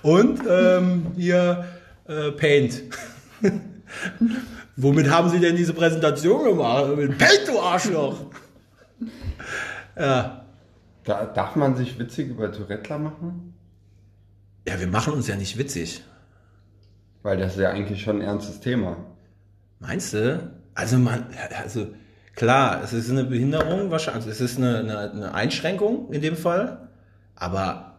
[0.03, 1.67] und ähm, hier
[2.07, 2.83] äh, Paint.
[4.77, 6.97] Womit haben Sie denn diese Präsentation gemacht?
[6.97, 8.27] Mit Paint, du Arschloch!
[9.99, 10.47] Ja.
[11.05, 13.57] Da, darf man sich witzig über Tourettler machen?
[14.67, 16.03] ja, wir machen uns ja nicht witzig.
[17.23, 18.97] Weil das ist ja eigentlich schon ein ernstes Thema.
[19.79, 20.53] Meinst du?
[20.75, 21.27] Also man,
[21.63, 21.89] also
[22.35, 26.37] klar, es ist eine Behinderung wahrscheinlich, also es ist eine, eine, eine Einschränkung in dem
[26.37, 26.89] Fall,
[27.35, 27.99] aber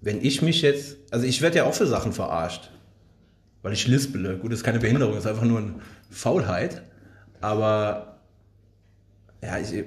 [0.00, 2.70] wenn ich mich jetzt, also ich werde ja auch für Sachen verarscht,
[3.62, 4.38] weil ich lispele.
[4.38, 5.74] Gut, das ist keine Behinderung, das ist einfach nur eine
[6.10, 6.82] Faulheit,
[7.40, 8.18] aber
[9.42, 9.84] ja, ich,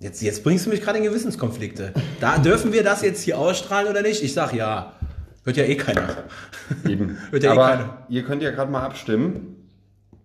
[0.00, 1.92] jetzt, jetzt bringst du mich gerade in Gewissenskonflikte.
[2.20, 4.22] Da dürfen wir das jetzt hier ausstrahlen oder nicht?
[4.22, 4.92] Ich sag ja.
[5.44, 6.08] Hört ja eh keiner.
[6.86, 7.16] Eben.
[7.30, 7.98] Hört ja eh Aber keiner.
[8.08, 9.56] ihr könnt ja gerade mal abstimmen.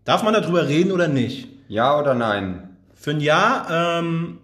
[0.06, 1.48] Darf man darüber reden oder nicht?
[1.68, 2.70] Ja oder nein?
[2.94, 4.40] Für ein Ja ähm,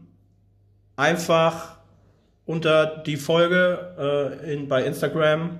[0.95, 1.77] einfach
[2.45, 5.59] unter die Folge äh, in, bei Instagram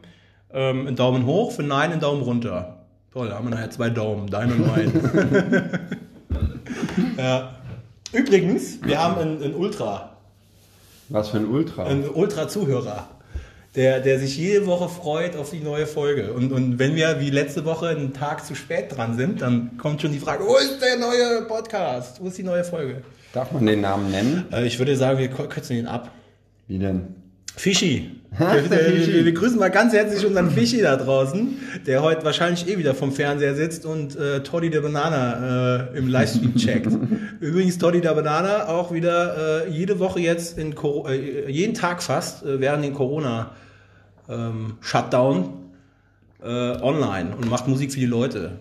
[0.52, 2.86] ähm, einen Daumen hoch, für Nein einen Daumen runter.
[3.14, 4.92] Toll, da haben wir nachher zwei Daumen, dein und mein.
[7.18, 7.59] ja.
[8.12, 10.18] Übrigens, wir haben einen, einen Ultra,
[11.10, 11.86] Was für ein Ultra.
[11.86, 13.08] einen Ultra-Zuhörer,
[13.76, 16.34] der, der sich jede Woche freut auf die neue Folge.
[16.34, 20.02] Und, und wenn wir wie letzte Woche einen Tag zu spät dran sind, dann kommt
[20.02, 22.20] schon die Frage, wo ist der neue Podcast?
[22.22, 23.04] Wo ist die neue Folge?
[23.34, 24.46] Darf man den Namen nennen?
[24.52, 26.12] Äh, ich würde sagen, wir kürzen ihn ab.
[26.68, 27.16] Wie denn?
[27.56, 28.19] Fischi.
[28.38, 29.14] Ha, Wir, der wir, Fischi.
[29.14, 32.94] wir, wir grüßen mal ganz herzlich unseren Fischi da draußen, der heute wahrscheinlich eh wieder
[32.94, 36.88] vom Fernseher sitzt und äh, Toddy der Banana äh, im Livestream checkt.
[37.40, 42.04] Übrigens Toddy der Banana auch wieder äh, jede Woche jetzt in Cor äh, jeden Tag
[42.04, 43.52] fast äh, während den Corona
[44.30, 45.54] ähm, Shutdown
[46.44, 48.52] äh, online und macht Musik für die Leute.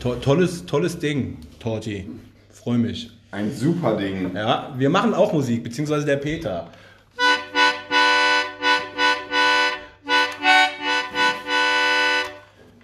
[0.00, 2.06] To tolles tolles Ding, Torti.
[2.50, 3.10] Freue mich.
[3.32, 4.32] Ein super Ding.
[4.34, 6.68] Ja, wir machen auch Musik, beziehungsweise der Peter.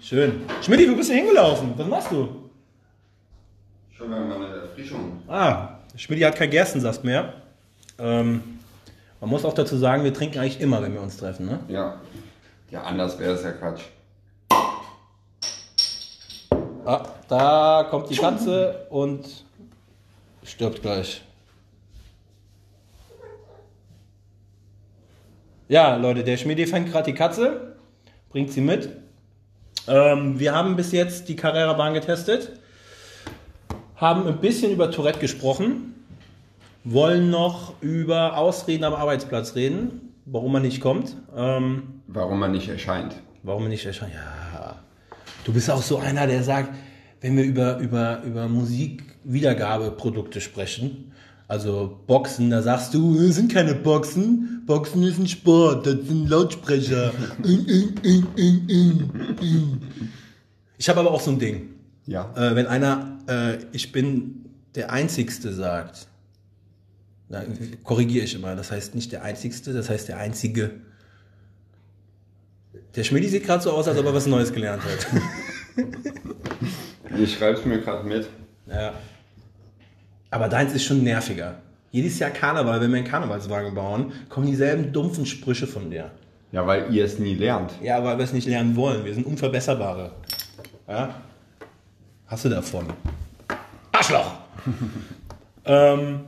[0.07, 0.45] Schön.
[0.61, 1.73] Schmidt, wo bist du hingelaufen?
[1.75, 2.49] Was machst du?
[3.91, 5.21] Schon mal eine Erfrischung.
[5.27, 7.33] Ah, Schmidt hat kein Gerstensaft mehr.
[7.99, 8.41] Ähm,
[9.19, 11.47] man muss auch dazu sagen, wir trinken eigentlich immer, wenn wir uns treffen.
[11.47, 11.59] Ne?
[11.67, 11.99] Ja.
[12.71, 13.81] Ja, anders wäre es ja Quatsch.
[16.85, 19.25] Ah, da kommt die Katze und
[20.41, 21.21] stirbt gleich.
[25.67, 27.75] Ja, Leute, der Schmiede fängt gerade die Katze,
[28.29, 29.05] bringt sie mit.
[29.87, 32.51] Ähm, wir haben bis jetzt die Carrera-Bahn getestet,
[33.95, 35.95] haben ein bisschen über Tourette gesprochen,
[36.83, 41.15] wollen noch über Ausreden am Arbeitsplatz reden, warum man nicht kommt.
[41.35, 43.15] Ähm, Warum man nicht erscheint.
[43.43, 44.13] Warum nicht erscheinen?
[44.13, 44.75] Ja.
[45.43, 46.73] Du bist auch so einer, der sagt,
[47.21, 51.13] wenn wir über, über, über Musikwiedergabeprodukte sprechen,
[51.47, 56.27] also Boxen, da sagst du, das sind keine Boxen, Boxen ist ein Sport, das sind
[56.29, 57.13] Lautsprecher.
[60.77, 61.69] ich habe aber auch so ein Ding.
[62.05, 62.33] Ja.
[62.35, 66.07] Äh, wenn einer, äh, ich bin der Einzigste sagt,
[67.29, 70.71] dann korrigiere ich immer, das heißt nicht der Einzigste, das heißt der Einzige.
[72.95, 75.07] Der Schmidi sieht gerade so aus, als ob er was Neues gelernt hat.
[77.17, 78.27] Ich schreib's mir gerade mit.
[78.67, 78.93] ja.
[80.29, 81.55] Aber deins ist schon nerviger.
[81.91, 86.11] Jedes Jahr Karneval, wenn wir einen Karnevalswagen bauen, kommen dieselben dumpfen Sprüche von dir.
[86.51, 87.71] Ja, weil ihr es nie lernt.
[87.81, 89.05] Ja, weil wir es nicht lernen wollen.
[89.05, 90.11] Wir sind Unverbesserbare.
[90.87, 91.15] Ja?
[92.27, 92.87] Hast du davon?
[93.91, 94.33] Arschloch!
[95.65, 96.25] ähm,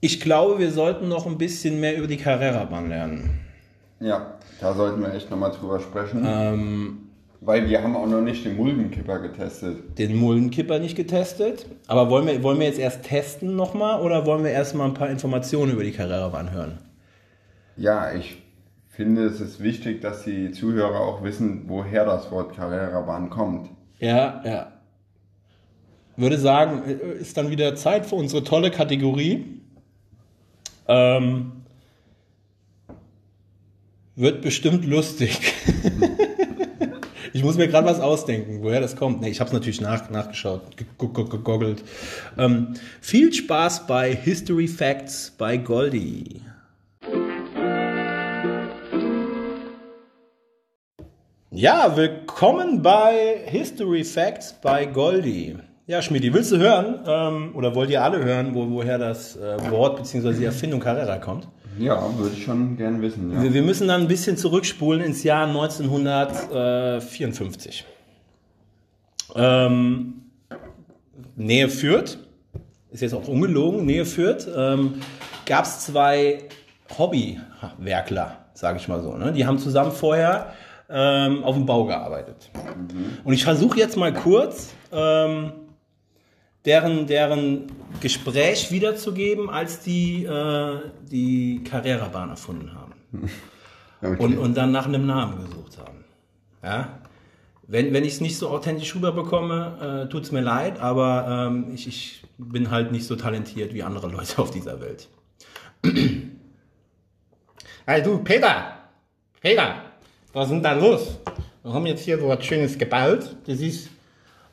[0.00, 3.40] ich glaube, wir sollten noch ein bisschen mehr über die Carrera-Bahn lernen.
[4.00, 6.22] Ja, da sollten wir echt nochmal drüber sprechen.
[6.26, 6.98] Ähm,
[7.40, 9.98] Weil wir haben auch noch nicht den Muldenkipper getestet.
[9.98, 11.66] den Muldenkipper nicht getestet.
[11.86, 15.10] Aber wollen wir, wollen wir jetzt erst testen nochmal oder wollen wir erstmal ein paar
[15.10, 16.78] Informationen über die Carrera-Bahn hören?
[17.76, 18.42] Ja, ich
[18.88, 23.68] finde, es ist wichtig, dass die Zuhörer auch wissen, woher das Wort Carrera-Bahn kommt.
[23.98, 24.72] Ja, ja.
[26.16, 26.82] Würde sagen,
[27.20, 29.60] ist dann wieder Zeit für unsere tolle Kategorie.
[30.88, 31.52] Ähm,
[34.14, 35.38] wird bestimmt lustig.
[37.36, 39.20] ich muss mir gerade was ausdenken, woher das kommt.
[39.20, 41.84] Nee, ich habe es natürlich nach, nachgeschaut, ge- ge- gegoggelt.
[42.38, 46.40] Ähm, viel Spaß bei History Facts bei Goldie.
[51.50, 55.56] Ja, willkommen bei History Facts bei Goldie.
[55.86, 59.70] Ja, Schmidi, willst du hören, ähm, oder wollt ihr alle hören, wo, woher das äh,
[59.70, 60.32] Wort bzw.
[60.32, 61.48] die Erfindung Carrera kommt?
[61.78, 63.32] Ja, würde ich schon gern wissen.
[63.32, 63.42] Ja.
[63.42, 67.86] Wir, wir müssen dann ein bisschen zurückspulen ins Jahr 1954.
[69.34, 70.12] Ähm,
[71.36, 72.18] Nähe Fürth,
[72.90, 74.94] ist jetzt auch ungelogen, Nähe Fürth, ähm,
[75.44, 76.38] gab es zwei
[76.96, 79.14] Hobbywerkler, sage ich mal so.
[79.16, 79.32] Ne?
[79.32, 80.54] Die haben zusammen vorher
[80.88, 82.50] ähm, auf dem Bau gearbeitet.
[83.24, 85.52] Und ich versuche jetzt mal kurz ähm,
[86.66, 92.92] deren, deren Gespräch wiederzugeben, als die äh, die Carrera-Bahn erfunden haben
[94.02, 94.22] Okay.
[94.22, 96.04] und, und dann nach einem Namen gesucht haben.
[96.62, 96.98] Ja?
[97.66, 101.72] Wenn, wenn ich es nicht so authentisch rüberbekomme, äh, tut es mir leid, aber ähm,
[101.74, 105.08] ich, ich bin halt nicht so talentiert wie andere Leute auf dieser Welt.
[107.86, 108.76] Hey du, Peter!
[109.40, 109.76] Peter!
[110.34, 111.18] Was ist denn da los?
[111.62, 113.34] Wir haben jetzt hier so was Schönes gebaut.
[113.46, 113.88] Das ist,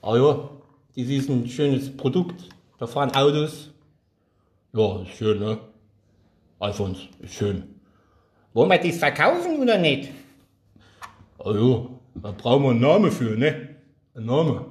[0.02, 0.49] ah ja,
[0.95, 2.49] das ist ein schönes Produkt.
[2.77, 3.71] Da fahren Autos.
[4.73, 5.58] Ja, ist schön, ne?
[6.60, 7.63] Alfons, ist schön.
[8.53, 10.10] Wollen wir das verkaufen oder nicht?
[11.39, 13.69] Ah ja, da brauchen wir einen Namen für, ne?
[14.15, 14.65] Ein Name.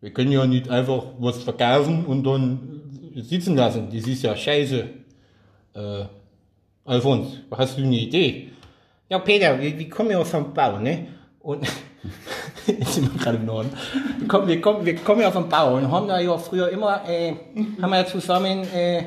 [0.00, 2.80] Wir können ja nicht einfach was verkaufen und dann
[3.16, 3.88] sitzen lassen.
[3.90, 4.88] Das ist ja scheiße.
[5.74, 6.04] Äh,
[6.84, 8.50] Alfons, hast du eine Idee?
[9.08, 11.06] Ja, Peter, wir, wir kommen ja vom Bau, ne?
[11.40, 11.66] Und
[12.66, 13.70] Jetzt sind gerade im Norden.
[14.18, 17.08] wir kommen, wir kommen, wir kommen ja vom Bau und haben da ja früher immer,
[17.08, 17.34] äh,
[17.80, 19.04] haben wir ja zusammen, äh,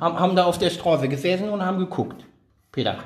[0.00, 2.24] haben, haben da auf der Straße gesessen und haben geguckt.
[2.72, 2.98] Peter.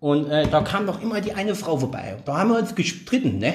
[0.00, 2.16] Und äh, da kam doch immer die eine Frau vorbei.
[2.24, 3.54] Da haben wir uns gestritten, ne?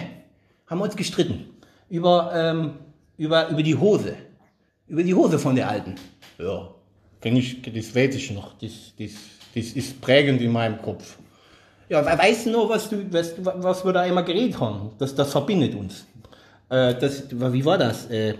[0.67, 1.45] Haben wir uns gestritten.
[1.89, 2.73] Über, ähm,
[3.17, 4.15] über, über die Hose.
[4.87, 5.95] Über die Hose von der Alten.
[6.39, 6.69] Ja,
[7.21, 8.53] kenn ich, das weiß ich noch.
[8.57, 9.11] Das, das,
[9.53, 11.17] das ist prägend in meinem Kopf.
[11.89, 14.91] Ja, we- weißt du noch, was, du, was, was wir da immer geredet haben?
[14.99, 16.05] Das, das verbindet uns.
[16.69, 18.05] Äh, das, wie war das?
[18.09, 18.35] Äh,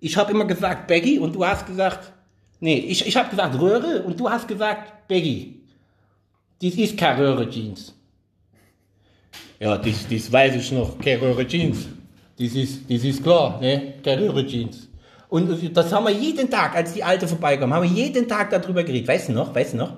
[0.00, 2.12] ich habe immer gesagt Baggy und du hast gesagt,
[2.60, 5.60] nee, ich, ich habe gesagt Röhre und du hast gesagt Baggy.
[6.60, 7.94] Dies ist keine Röhre Jeans.
[9.58, 10.98] Ja, das, das weiß ich noch.
[10.98, 11.86] Keine Röhre Jeans.
[12.38, 13.94] Das ist, das ist klar, ne?
[14.04, 14.88] Keine Röhre Jeans.
[15.28, 18.82] Und das haben wir jeden Tag, als die Alte vorbeikam, haben wir jeden Tag darüber
[18.84, 19.08] geredet.
[19.08, 19.54] Weißt du noch?
[19.54, 19.96] Weißt du noch?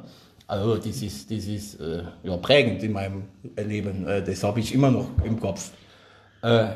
[0.54, 3.24] Also, das ist, das ist äh, ja, prägend in meinem
[3.56, 4.06] Leben.
[4.06, 5.72] Äh, das habe ich immer noch im Kopf.
[6.42, 6.68] Äh,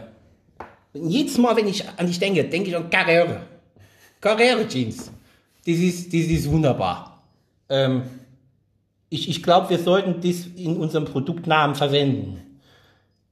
[0.94, 3.42] jedes Mal, wenn ich an dich denke, denke ich an Carrere.
[4.20, 5.12] Carrere Jeans.
[5.64, 7.22] Das ist, das ist wunderbar.
[7.68, 8.02] Ähm,
[9.10, 12.60] ich ich glaube, wir sollten das in unserem Produktnamen verwenden.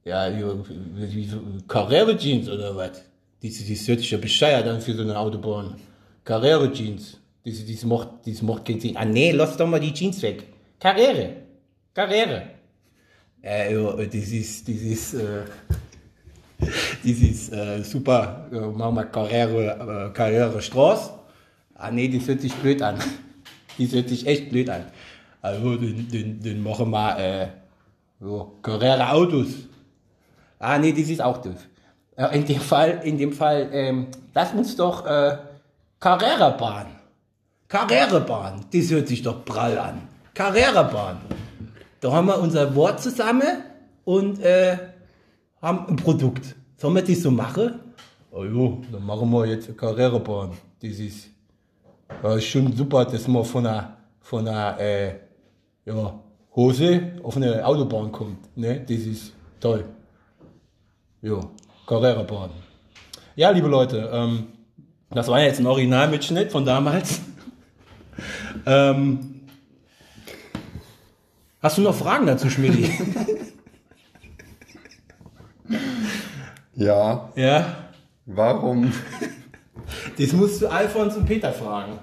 [0.05, 0.53] Ja, ja,
[0.95, 3.03] wie so Carrera Jeans oder was?
[3.43, 5.75] Das, das hört sich ja bescheuert an für so eine Autobahn.
[6.23, 7.19] Carrera Jeans.
[7.47, 8.97] Das, das, macht, das macht keinen Sinn.
[8.97, 10.43] Ah nee, lass doch mal die Jeans weg.
[10.77, 11.29] Carrere.
[11.93, 12.41] Carrere.
[13.41, 15.43] Äh, ja, das ist, das ist, äh,
[16.59, 16.69] das
[17.03, 18.49] ist äh, super.
[18.51, 21.11] Äh, machen wir Carrera, äh, Carrera Straße.
[21.75, 22.99] Ah nee, das hört sich blöd an.
[23.77, 24.83] Das hört sich echt blöd an.
[25.41, 27.47] Also, den, den, den machen wir, äh,
[28.19, 29.47] ja, Carrera Autos.
[30.59, 31.65] Ah nee, das ist auch doof.
[32.33, 35.37] In dem Fall, in dem Fall, ähm, lass uns doch äh,
[35.99, 36.96] Carrera-Bahn.
[37.67, 40.01] Carrera-Bahn, das hört sich doch prall an.
[40.33, 41.17] Carrera-Bahn.
[41.99, 43.63] Da haben wir unser Wort zusammen
[44.05, 44.77] und äh,
[45.61, 46.55] haben ein Produkt.
[46.77, 47.79] Sollen wir das so machen?
[48.31, 50.51] Oh jo, dann machen wir jetzt eine Carrera-Bahn.
[50.81, 51.29] Das ist,
[52.23, 55.15] ja, ist schon super, dass man von einer, von einer äh,
[55.85, 56.19] ja,
[56.55, 58.55] Hose auf eine Autobahn kommt.
[58.55, 58.79] Ne?
[58.87, 59.83] Das ist toll.
[61.21, 61.39] Ja,
[61.85, 62.51] Carrera-Bahn.
[63.35, 64.47] Ja, liebe Leute, ähm,
[65.09, 67.21] das war jetzt ein Originalmitschnitt von damals.
[68.65, 69.41] Ähm,
[71.61, 72.91] hast du noch Fragen dazu, Schmidti?
[76.77, 77.65] Ja, ja?
[78.27, 78.93] warum?
[80.19, 81.93] Das musst du Alfons und Peter fragen.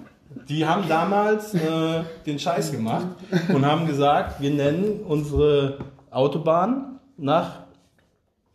[0.48, 3.06] Die haben damals äh, den Scheiß gemacht
[3.48, 5.78] und haben gesagt, wir nennen unsere
[6.10, 7.60] Autobahn nach,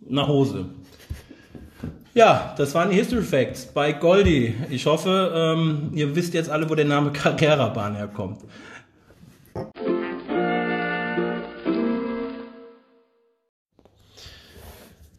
[0.02, 0.66] nach Hose.
[2.16, 4.56] Ja, das waren die History Facts bei Goldie.
[4.72, 8.42] Ich hoffe, ähm, ihr wisst jetzt alle, wo der Name Carrera-Bahn herkommt.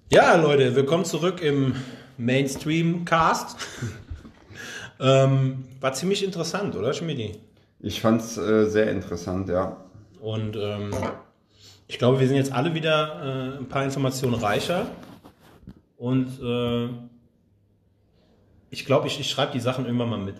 [0.09, 1.77] Ja, Leute, willkommen zurück im
[2.19, 3.57] Mainstream-Cast.
[5.01, 7.37] ähm, war ziemlich interessant, oder, Schmidi?
[7.79, 9.77] Ich fand's äh, sehr interessant, ja.
[10.21, 10.91] Und ähm,
[11.87, 14.87] ich glaube, wir sind jetzt alle wieder äh, ein paar Informationen reicher.
[16.01, 16.89] Und äh,
[18.71, 20.37] ich glaube, ich, ich schreibe die Sachen irgendwann mal mit.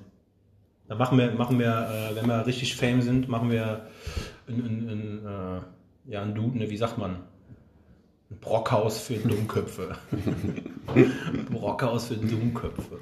[0.89, 3.87] Da machen wir, machen wir äh, wenn wir richtig Fame sind, machen wir
[4.49, 7.17] ein, äh, ja, ein Dude, ne, wie sagt man?
[8.31, 9.97] Ein Brockhaus für Dummköpfe.
[11.51, 12.99] Brockhaus für Dummköpfe.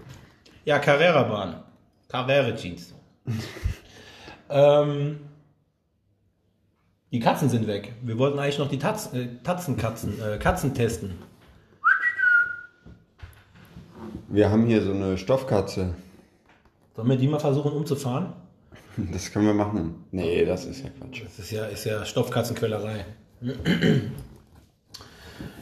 [0.64, 1.62] Ja, Carrera-Bahn.
[2.08, 2.92] Carrera-Jeans.
[4.50, 5.20] ähm,
[7.12, 7.94] die Katzen sind weg.
[8.02, 11.12] Wir wollten eigentlich noch die Taz äh, Tatzenkatzen, äh, Katzen testen.
[14.28, 15.94] Wir haben hier so eine Stoffkatze.
[16.94, 18.32] Sollen wir die mal versuchen umzufahren?
[19.12, 20.04] Das können wir machen.
[20.10, 21.22] Nee, das ist ja Quatsch.
[21.22, 23.06] Das ist ja, ist ja Stoffkatzenquälerei.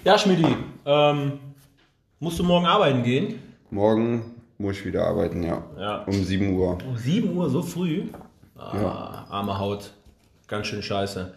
[0.04, 1.38] ja, Schmidi, ähm,
[2.18, 3.38] musst du morgen arbeiten gehen?
[3.68, 5.62] Morgen muss ich wieder arbeiten, ja.
[5.78, 6.04] Ja.
[6.04, 6.78] Um 7 Uhr.
[6.88, 8.04] Um 7 Uhr so früh?
[8.56, 9.26] Ah, Ja.
[9.28, 9.92] arme Haut.
[10.48, 11.34] Ganz schön scheiße.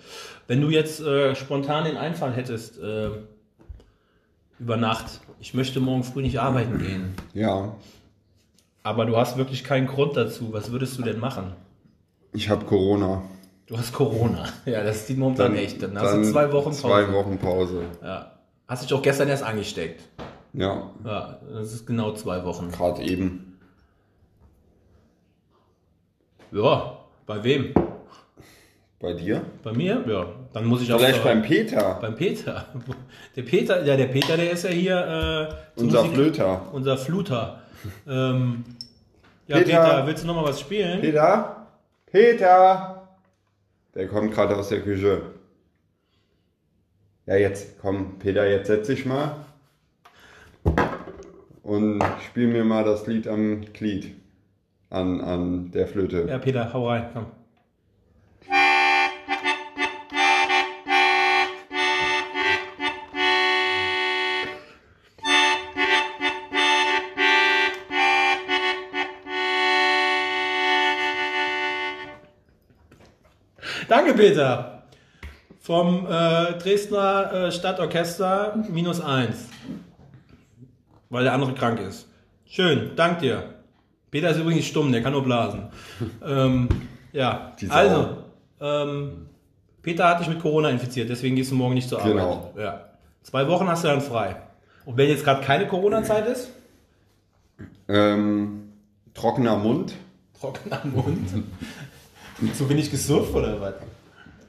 [0.48, 3.10] Wenn du jetzt äh, spontan den Einfall hättest, äh,
[4.58, 5.20] über Nacht.
[5.40, 7.14] Ich möchte morgen früh nicht arbeiten gehen.
[7.34, 7.76] Ja,
[8.84, 10.52] Aber du hast wirklich keinen Grund dazu.
[10.54, 11.54] Was würdest du denn machen?
[12.34, 13.24] ich habe Corona.
[13.68, 14.46] Du hast Corona.
[14.66, 15.82] Ja, das sieht momentan echt.
[15.82, 16.82] Dann hast du zwei Wochen Pause.
[16.82, 17.84] Zwei Wochen Pause.
[18.04, 18.34] Ja.
[18.68, 20.04] Hast dich auch gestern erst angesteckt.
[20.54, 22.70] Ja, Ja, das ist genau zwei Wochen.
[22.72, 23.58] gerade eben.
[26.52, 27.74] Ja, bei wem?
[29.00, 29.42] Bei dir?
[29.64, 30.04] Bei mir?
[30.08, 30.28] Ja.
[30.54, 30.98] Dann muss ich auch.
[31.00, 32.66] Vielleicht beim Peter, beim Peter.
[33.36, 35.50] Der Peter, ja, der Peter, der ist ja hier.
[35.78, 36.62] Äh, unser Musik- Flöter.
[36.74, 37.62] Unser Fluter.
[38.08, 38.66] Ähm,
[39.48, 39.66] ja, Peter.
[39.84, 41.00] Peter, willst du noch mal was spielen?
[41.00, 41.68] Peter?
[42.12, 43.08] Peter!
[43.96, 45.22] Der kommt gerade aus der Küche.
[47.26, 49.36] Ja, jetzt, komm, Peter, jetzt setz dich mal.
[51.64, 54.16] Und spiel mir mal das Lied am Glied.
[54.90, 56.26] An, an der Flöte.
[56.28, 57.28] Ja, Peter, hau rein, komm.
[73.90, 74.84] Danke, Peter.
[75.60, 79.48] Vom äh, Dresdner äh, Stadtorchester minus eins.
[81.10, 82.08] Weil der andere krank ist.
[82.46, 83.56] Schön, dank dir.
[84.12, 85.70] Peter ist übrigens stumm, der kann nur blasen.
[86.26, 86.70] ähm,
[87.12, 88.18] ja, also,
[88.62, 89.28] ähm,
[89.82, 92.14] Peter hat dich mit Corona infiziert, deswegen gehst du morgen nicht zur Arbeit.
[92.14, 92.54] Genau.
[92.58, 92.86] Ja.
[93.24, 94.36] Zwei Wochen hast du dann frei.
[94.86, 96.52] Und wenn jetzt gerade keine Corona-Zeit ist?
[97.88, 98.72] Ähm,
[99.16, 99.96] trockener Mund.
[100.40, 101.28] Trockener Mund.
[102.58, 103.74] Zu wenig gesurft oder was?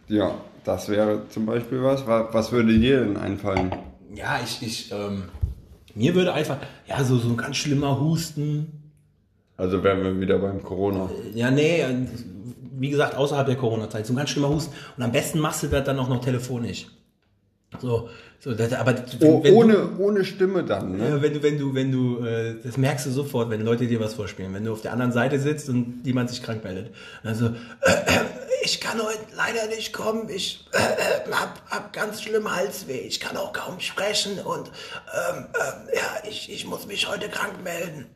[0.09, 2.07] Ja, das wäre zum Beispiel was.
[2.07, 3.75] Wa- Was würde dir denn einfallen?
[4.15, 5.25] Ja, ich, ich, ähm,
[5.95, 8.93] mir würde einfach, ja, so, so ein ganz schlimmer Husten.
[9.57, 11.11] Also wären wir wieder beim Corona.
[11.35, 11.95] Ja, nee, äh,
[12.79, 14.73] wie gesagt, außerhalb der Corona-Zeit, so ein ganz schlimmer Husten.
[14.97, 16.87] Und am besten machst du das dann auch noch telefonisch.
[17.79, 18.09] So,
[18.41, 21.09] so das, aber Oh, wenn ohne, Du, ohne Stimme dann, ne?
[21.09, 24.01] ja, wenn du, wenn du, wenn du, äh, das merkst du sofort, wenn Leute dir
[24.01, 24.53] was vorspielen.
[24.53, 26.93] Wenn du auf der anderen Seite sitzt und jemand sich krank meldet.
[27.23, 27.51] Also, äh,
[27.91, 28.21] äh,
[28.65, 30.29] ich kann heute leider nicht kommen.
[30.29, 32.99] Ich äh, äh, hab, hab ganz schlimm Halsweh.
[32.99, 37.63] Ich kann auch kaum sprechen und ähm, ähm, ja, ich, ich muss mich heute krank
[37.63, 38.07] melden.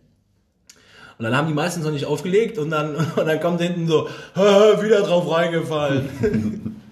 [1.16, 4.08] Und dann haben die meistens noch nicht aufgelegt und dann, und dann kommt hinten so,
[4.34, 6.80] "Haha, wieder drauf reingefallen.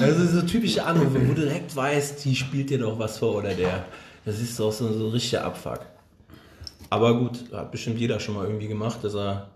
[0.00, 3.36] Das ist so typische Anrufe, wo du direkt weißt, die spielt dir doch was vor
[3.36, 3.84] oder der.
[4.24, 5.80] Das ist doch so, so ein richtiger Abfuck.
[6.90, 9.50] Aber gut, hat bestimmt jeder schon mal irgendwie gemacht, dass er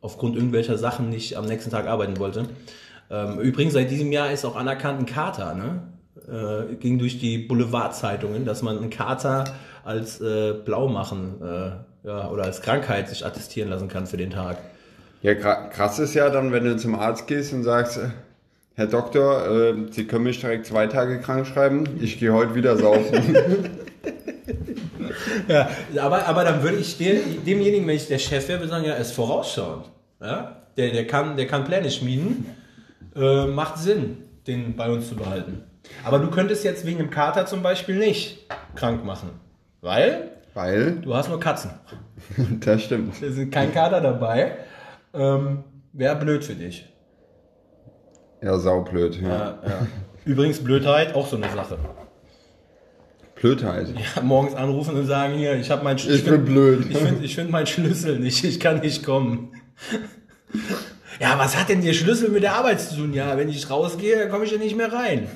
[0.00, 2.46] aufgrund irgendwelcher Sachen nicht am nächsten Tag arbeiten wollte.
[3.10, 5.82] Ähm, übrigens, seit diesem Jahr ist auch anerkannt ein Kater, ne?
[6.28, 9.44] Äh, ging durch die Boulevardzeitungen, dass man einen Kater
[9.84, 14.30] als äh, blau machen äh, ja, oder als Krankheit sich attestieren lassen kann für den
[14.30, 14.58] Tag.
[15.22, 18.08] Ja, krass ist ja dann, wenn du zum Arzt gehst und sagst, äh,
[18.76, 22.76] Herr Doktor, äh, Sie können mich direkt zwei Tage krank schreiben, ich gehe heute wieder
[22.76, 23.70] saufen.
[25.48, 28.84] Ja, aber, aber dann würde ich dir, demjenigen, wenn ich der Chef wäre, würde sagen,
[28.84, 29.86] ja, er ist vorausschauend.
[30.20, 30.62] Ja?
[30.76, 32.46] Der, der, kann, der kann Pläne schmieden.
[33.14, 35.62] Äh, macht Sinn, den bei uns zu behalten.
[36.04, 39.30] Aber du könntest jetzt wegen dem Kater zum Beispiel nicht krank machen.
[39.80, 41.70] Weil Weil, du hast nur Katzen.
[42.60, 43.14] das stimmt.
[43.20, 44.56] Da sind kein Kater dabei.
[45.14, 46.86] Ähm, Wäre blöd für dich.
[48.42, 49.20] Ja, saublöd.
[49.20, 49.28] Ja.
[49.28, 49.86] Ja, ja.
[50.24, 51.78] Übrigens, Blödheit, auch so eine Sache.
[53.36, 53.88] Blödheit.
[53.88, 56.86] Ja, morgens anrufen und sagen, hier, ich habe mein Ich bin blöd.
[56.90, 59.52] Ich finde ich find meinen Schlüssel nicht, ich kann nicht kommen.
[61.20, 63.12] Ja, was hat denn der Schlüssel mit der Arbeit zu tun?
[63.12, 65.28] Ja, wenn ich rausgehe, komme ich ja nicht mehr rein.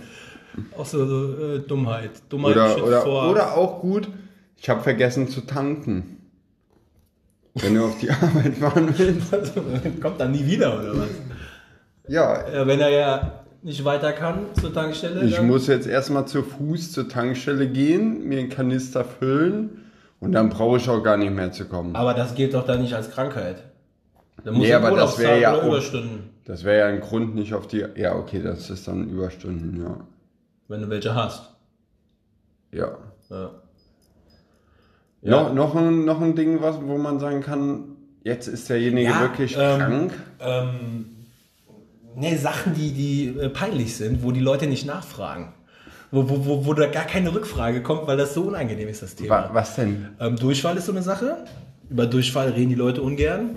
[0.77, 2.11] Auch so, so äh, Dummheit.
[2.29, 3.31] Dummheit Oder, oder, vor.
[3.31, 4.09] oder auch gut,
[4.57, 6.17] ich habe vergessen zu tanken.
[7.55, 9.33] Wenn du auf die Arbeit fahren willst.
[10.03, 11.09] Kommt dann nie wieder, oder was?
[12.11, 15.25] Ja, Ja, wenn er ja nicht weiter kann zur Tankstelle.
[15.25, 19.85] ich muss jetzt erstmal zu Fuß zur Tankstelle gehen, mir einen Kanister füllen
[20.19, 21.95] und dann brauche ich auch gar nicht mehr zu kommen.
[21.95, 23.63] Aber das gilt doch dann nicht als Krankheit.
[24.45, 27.35] Dann muss Nee, er aber das wäre ja auch- Überstunden, Das wäre ja ein Grund
[27.37, 27.85] nicht auf die.
[27.95, 29.97] Ja, okay, das ist dann Überstunden, ja.
[30.67, 31.53] wenn du welche hast.
[32.73, 32.97] Ja.
[33.29, 33.51] Ja.
[35.23, 39.21] Noch, noch, ein, noch ein Ding, was, wo man sagen kann, jetzt ist derjenige Ja,
[39.21, 40.13] wirklich ähm, krank.
[40.41, 41.07] ähm,
[42.17, 45.53] ne, Sachen, die, die äh, peinlich sind, wo die Leute nicht nachfragen.
[46.13, 49.15] Wo, wo, wo, wo da gar keine Rückfrage kommt, weil das so unangenehm ist, das
[49.15, 49.45] Thema.
[49.45, 50.09] Wa- Was denn?
[50.19, 51.45] Ähm, Durchfall ist so eine Sache.
[51.89, 53.51] Über Durchfall reden die Leute ungern.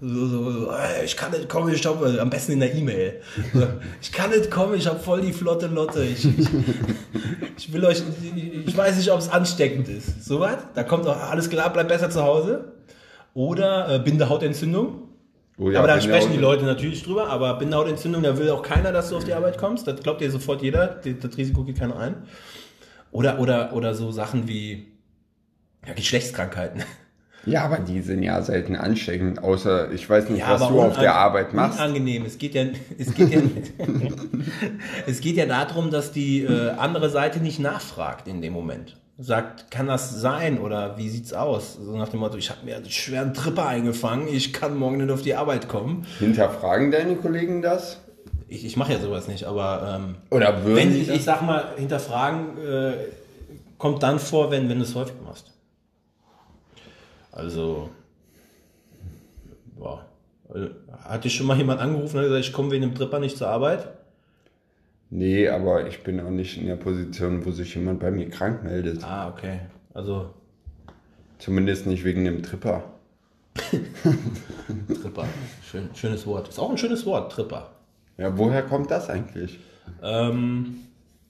[0.00, 3.20] So, so, so, "Ey, ich kann nicht kommen, ich habe am besten in der E-Mail.
[4.00, 6.02] Ich kann nicht kommen, ich habe voll die flotte Lotte.
[6.02, 6.48] Ich, ich,
[7.58, 8.02] ich will euch,
[8.66, 10.24] ich, weiß nicht, ob es ansteckend ist.
[10.24, 10.56] So was?
[10.74, 12.72] Da kommt doch alles klar, bleib besser zu Hause.
[13.34, 15.02] Oder äh, Bindehautentzündung.
[15.60, 17.28] Oh ja, aber da sprechen die Leute natürlich drüber.
[17.28, 19.86] Aber Bindehautentzündung, da will auch keiner, dass du auf die Arbeit kommst.
[19.86, 21.00] Das glaubt dir sofort jeder.
[21.20, 22.14] Das Risiko geht keiner ein.
[23.12, 24.86] Oder, oder, oder so Sachen wie
[25.86, 26.82] ja, Geschlechtskrankheiten.
[27.44, 30.98] Ja, aber die sind ja selten ansteckend, außer ich weiß nicht, Ja, was du auf
[30.98, 31.78] der Arbeit machst.
[31.78, 32.24] Unangenehm.
[32.26, 32.64] Es geht ja,
[32.98, 33.40] es geht ja,
[35.06, 38.99] es geht ja darum, dass die äh, andere Seite nicht nachfragt in dem Moment.
[39.22, 41.74] Sagt, kann das sein oder wie sieht's aus?
[41.74, 45.10] So nach dem Motto, ich habe mir einen schweren Tripper eingefangen, ich kann morgen nicht
[45.10, 46.06] auf die Arbeit kommen.
[46.18, 47.98] Hinterfragen deine Kollegen das?
[48.48, 51.42] Ich, ich mache ja sowas nicht, aber ähm, Oder würden wenn sie ich, ich sag
[51.42, 52.92] mal, hinterfragen äh,
[53.78, 55.52] kommt dann vor, wenn, wenn du es häufig machst.
[57.30, 57.90] Also,
[59.76, 60.04] boah.
[60.48, 60.68] Also,
[61.04, 63.48] Hat dich schon mal jemand angerufen und gesagt, ich komme wegen dem Tripper nicht zur
[63.48, 63.86] Arbeit?
[65.10, 68.62] Nee, aber ich bin auch nicht in der Position, wo sich jemand bei mir krank
[68.62, 69.02] meldet.
[69.04, 69.60] Ah, okay.
[69.92, 70.30] Also,
[71.40, 72.84] Zumindest nicht wegen dem Tripper.
[75.02, 75.26] Tripper.
[75.64, 76.48] Schön, schönes Wort.
[76.48, 77.70] Ist auch ein schönes Wort, Tripper.
[78.18, 79.58] Ja, woher kommt das eigentlich?
[80.02, 80.80] Ähm,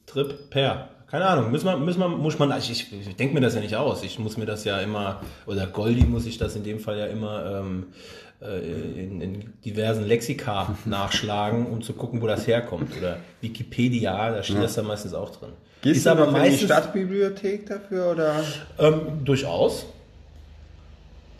[0.06, 0.88] Trip per.
[1.06, 3.60] Keine Ahnung, müssen wir, müssen wir, muss man, ich, ich, ich denke mir das ja
[3.60, 4.02] nicht aus.
[4.02, 7.06] Ich muss mir das ja immer, oder Goldi muss ich das in dem Fall ja
[7.06, 12.96] immer ähm, äh, in, in diversen Lexika nachschlagen, um zu gucken, wo das herkommt.
[12.96, 15.50] Oder Wikipedia, da steht das dann meistens auch drin.
[15.82, 18.44] Gehst Ist du aber noch in die meistens Stadtbibliothek dafür oder?
[18.78, 19.86] ähm, durchaus.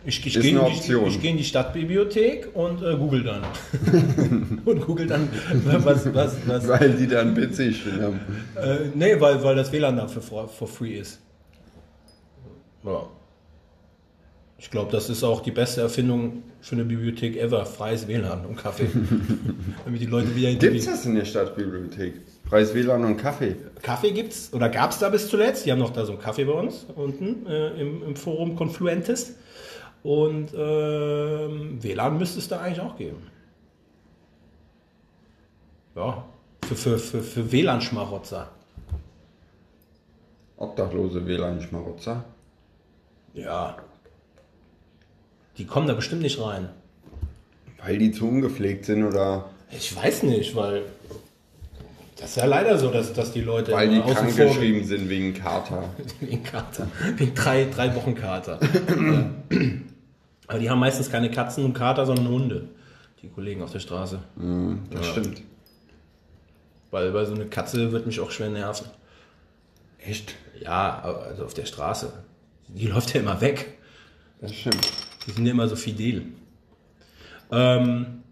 [0.03, 3.43] Ich, ich gehe die- ich gehe in die Stadtbibliothek und äh, google dann.
[4.65, 5.29] und google dann,
[5.65, 8.19] was, was, was, Weil die dann witzig finden.
[8.55, 11.19] Äh, nee, weil, weil das WLAN dafür for, for free ist.
[12.83, 13.05] Ja.
[14.61, 17.65] Ich glaube, das ist auch die beste Erfindung für eine Bibliothek ever.
[17.65, 18.87] Freies WLAN und Kaffee.
[19.85, 22.21] Damit die Leute wieder in die Gibt's das in der Stadtbibliothek?
[22.47, 23.55] Freies WLAN und Kaffee.
[23.81, 25.65] Kaffee gibt's oder gab's da bis zuletzt.
[25.65, 29.33] Die haben noch da so einen Kaffee bei uns unten äh, im, im Forum Confluentes.
[30.03, 33.17] Und ähm, WLAN müsste es da eigentlich auch geben.
[35.95, 36.23] Ja,
[36.67, 38.47] für, für, für, für WLAN-Schmarotzer.
[40.57, 42.25] Obdachlose WLAN-Schmarotzer.
[43.33, 43.77] Ja.
[45.61, 46.69] Die kommen da bestimmt nicht rein.
[47.85, 50.81] Weil die zu ungepflegt sind oder Ich weiß nicht, weil
[52.17, 54.45] das ist ja leider so, dass, dass die Leute weil die immer außen krank vor-
[54.47, 55.83] geschrieben sind wegen Kater.
[56.19, 56.87] Wegen Kater.
[57.15, 58.59] Wegen drei, drei Wochen Kater.
[58.89, 59.29] ja.
[60.47, 62.69] Aber die haben meistens keine Katzen und Kater, sondern Hunde.
[63.21, 64.17] Die Kollegen auf der Straße.
[64.89, 65.43] Das stimmt.
[66.89, 68.87] Weil, weil so eine Katze wird mich auch schwer nerven.
[69.99, 70.33] Echt?
[70.59, 72.11] Ja, also auf der Straße.
[72.67, 73.77] Die läuft ja immer weg.
[74.41, 74.87] Das stimmt.
[75.27, 76.23] Die sind ja immer so fidel.
[77.51, 78.23] Ähm,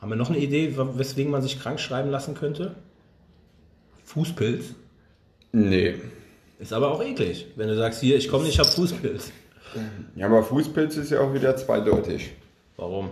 [0.00, 2.74] haben wir noch eine Idee, weswegen man sich krank schreiben lassen könnte?
[4.04, 4.74] Fußpilz.
[5.52, 5.94] Nee.
[6.58, 9.32] Ist aber auch eklig, wenn du sagst, hier, ich komme nicht, ich habe Fußpilz.
[10.16, 12.32] Ja, aber Fußpilz ist ja auch wieder zweideutig.
[12.76, 13.10] Warum?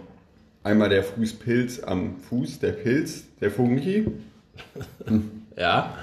[0.65, 4.07] Einmal der Fußpilz am Fuß, der Pilz, der Fungi
[5.57, 5.97] Ja,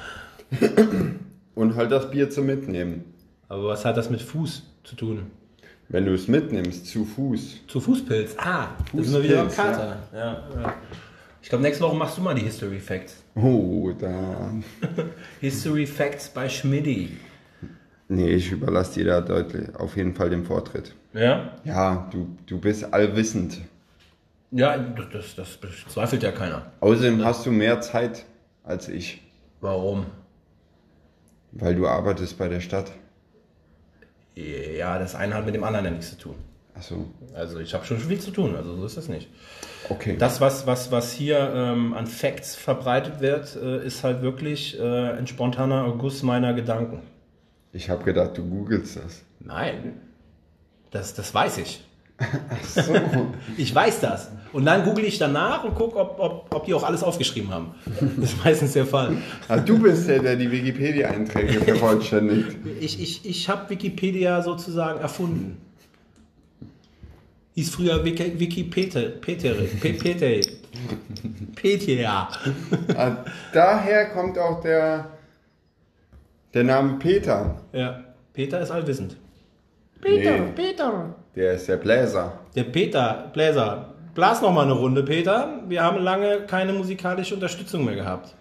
[1.56, 3.04] und halt das Bier zum Mitnehmen.
[3.50, 5.24] aber was hat das mit Fuß zu tun?
[5.90, 7.68] Wenn du es mitnimmst zu Fuß.
[7.68, 8.36] Zu Fußpilz.
[8.38, 9.98] Ah, da sind wir wieder am Fußpilz, Kater.
[10.14, 10.44] Ja.
[10.62, 10.74] Ja,
[11.42, 13.24] Ich glaube, nächste Woche machst du mal die History Facts.
[13.36, 14.52] Oh, da.
[15.42, 17.18] History Facts bei Schmidti.
[18.08, 20.94] Nee, ich überlasse dir da deutlich auf jeden Fall den Vortritt.
[21.14, 21.52] Ja?
[21.64, 23.62] Ja, du, du bist allwissend.
[24.52, 26.72] Ja, das, das bezweifelt ja keiner.
[26.80, 28.26] Außerdem hast du mehr Zeit
[28.64, 29.22] als ich,
[29.62, 30.06] Warum?
[31.52, 32.92] weil du arbeitest bei der Stadt.
[34.36, 36.36] Ja, das eine hat mit dem anderen ja nichts zu tun.
[36.74, 39.30] Achso, Also ich habe schon viel zu tun, also so ist das nicht.
[39.88, 40.18] okay.
[40.18, 45.12] Das, was, was, was hier ähm, an Facts verbreitet wird, äh, ist halt wirklich äh,
[45.12, 47.02] ein spontaner Guss meiner Gedanken.
[47.72, 49.22] ich habe gedacht, du googelst das.
[49.40, 50.02] Nein,
[50.92, 51.82] das, das weiß ich.
[52.74, 52.94] So.
[53.58, 54.32] Ich weiß das.
[54.54, 57.72] Und dann google ich danach und gucke, ob, ob, ob die auch alles aufgeschrieben haben.
[58.18, 59.18] Das ist meistens der Fall.
[59.50, 62.56] ah, du bist der, der die Wikipedia-Einträge vervollständigt.
[62.80, 65.58] Ich, ich, ich habe Wikipedia sozusagen erfunden.
[67.56, 69.10] Hieß früher Wiki, Wikipedia.
[69.22, 70.28] Peter, Pe- Peter,
[71.56, 72.30] Peter.
[72.98, 73.18] Ah,
[73.54, 75.10] daher kommt auch der,
[76.54, 77.62] der Name Peter.
[77.74, 78.04] Ja,
[78.34, 79.16] Peter ist allwissend.
[80.02, 81.16] Peter, Peter.
[81.36, 82.40] Der ist der Bläser.
[82.56, 85.62] Der Peter, Bläser, blas noch mal eine Runde, Peter.
[85.68, 88.34] Wir haben lange keine musikalische Unterstützung mehr gehabt.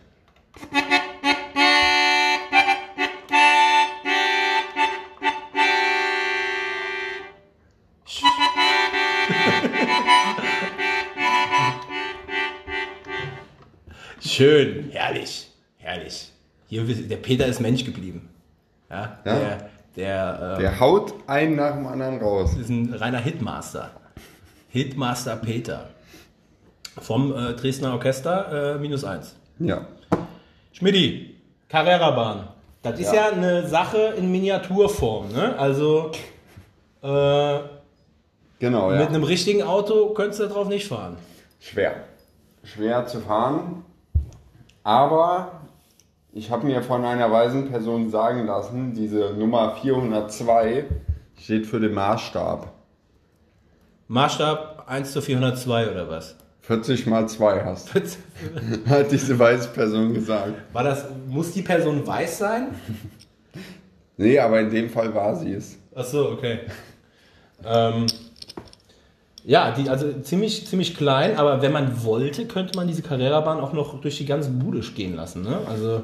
[14.20, 16.30] Schön, herrlich, herrlich.
[16.68, 18.28] Hier, der Peter ist Mensch geblieben.
[18.88, 19.34] Ja, Ja.
[19.34, 22.54] Der, der, äh, Der haut einen nach dem anderen raus.
[22.56, 23.90] ist ein reiner Hitmaster.
[24.68, 25.88] Hitmaster Peter.
[27.00, 29.34] Vom äh, Dresdner Orchester äh, minus eins.
[29.58, 29.86] Ja.
[30.72, 31.36] Schmidti,
[31.68, 32.48] Carrera-Bahn.
[32.82, 35.58] Das ist ja, eine Sache in Miniaturform, ne?
[35.58, 36.10] Also
[37.02, 37.58] äh,
[38.58, 38.98] Genau, ja.
[39.00, 41.16] mit einem richtigen Auto könntest du darauf nicht fahren.
[41.60, 42.04] Schwer.
[42.62, 43.84] Schwer zu fahren.
[44.82, 45.60] Aber
[46.36, 50.84] ich habe mir von einer weisen Person sagen lassen, diese Nummer 402
[51.38, 52.72] steht für den Maßstab.
[54.08, 56.36] Maßstab 1 zu 402 oder was?
[56.62, 57.94] 40 mal 2 hast,
[58.88, 60.54] hat diese weise Person gesagt.
[60.72, 62.74] War das, muss die Person weiß sein?
[64.16, 65.78] Nee, aber in dem Fall war sie es.
[65.94, 66.60] Ach so, okay.
[67.64, 68.06] Ähm,
[69.44, 73.72] ja, die, also ziemlich, ziemlich klein, aber wenn man wollte, könnte man diese Carrera-Bahn auch
[73.72, 75.42] noch durch die ganze Bude gehen lassen.
[75.42, 75.58] Ne?
[75.68, 76.02] Also,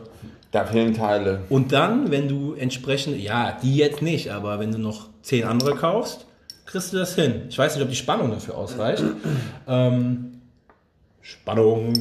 [0.53, 1.41] Da fehlen Teile.
[1.49, 5.74] und dann, wenn du entsprechend, ja, die jetzt nicht, aber wenn du noch zehn andere
[5.74, 6.26] kaufst,
[6.66, 7.43] kriegst du das hin.
[7.49, 9.03] Ich weiß nicht, ob die Spannung dafür ausreicht.
[9.68, 10.41] ähm,
[11.22, 11.93] Spannung.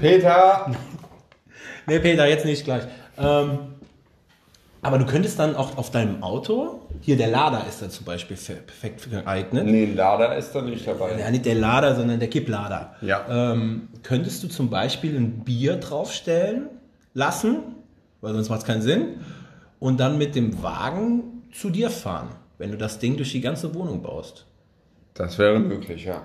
[0.00, 0.70] Peter!
[1.86, 2.84] Nee, Peter, jetzt nicht gleich.
[3.18, 3.58] Ähm,
[4.82, 8.36] aber du könntest dann auch auf deinem Auto, hier der Lader ist da zum Beispiel
[8.36, 9.66] fe- perfekt geeignet.
[9.66, 11.18] Nee, Lader ist da nicht dabei.
[11.18, 12.94] Ja, nicht der Lader, sondern der Kipplader.
[13.02, 13.52] Ja.
[13.52, 16.68] Ähm, könntest du zum Beispiel ein Bier draufstellen
[17.14, 17.58] lassen,
[18.20, 19.20] weil sonst macht es keinen Sinn,
[19.78, 22.28] und dann mit dem Wagen zu dir fahren,
[22.58, 24.46] wenn du das Ding durch die ganze Wohnung baust.
[25.14, 26.22] Das wäre möglich, ja.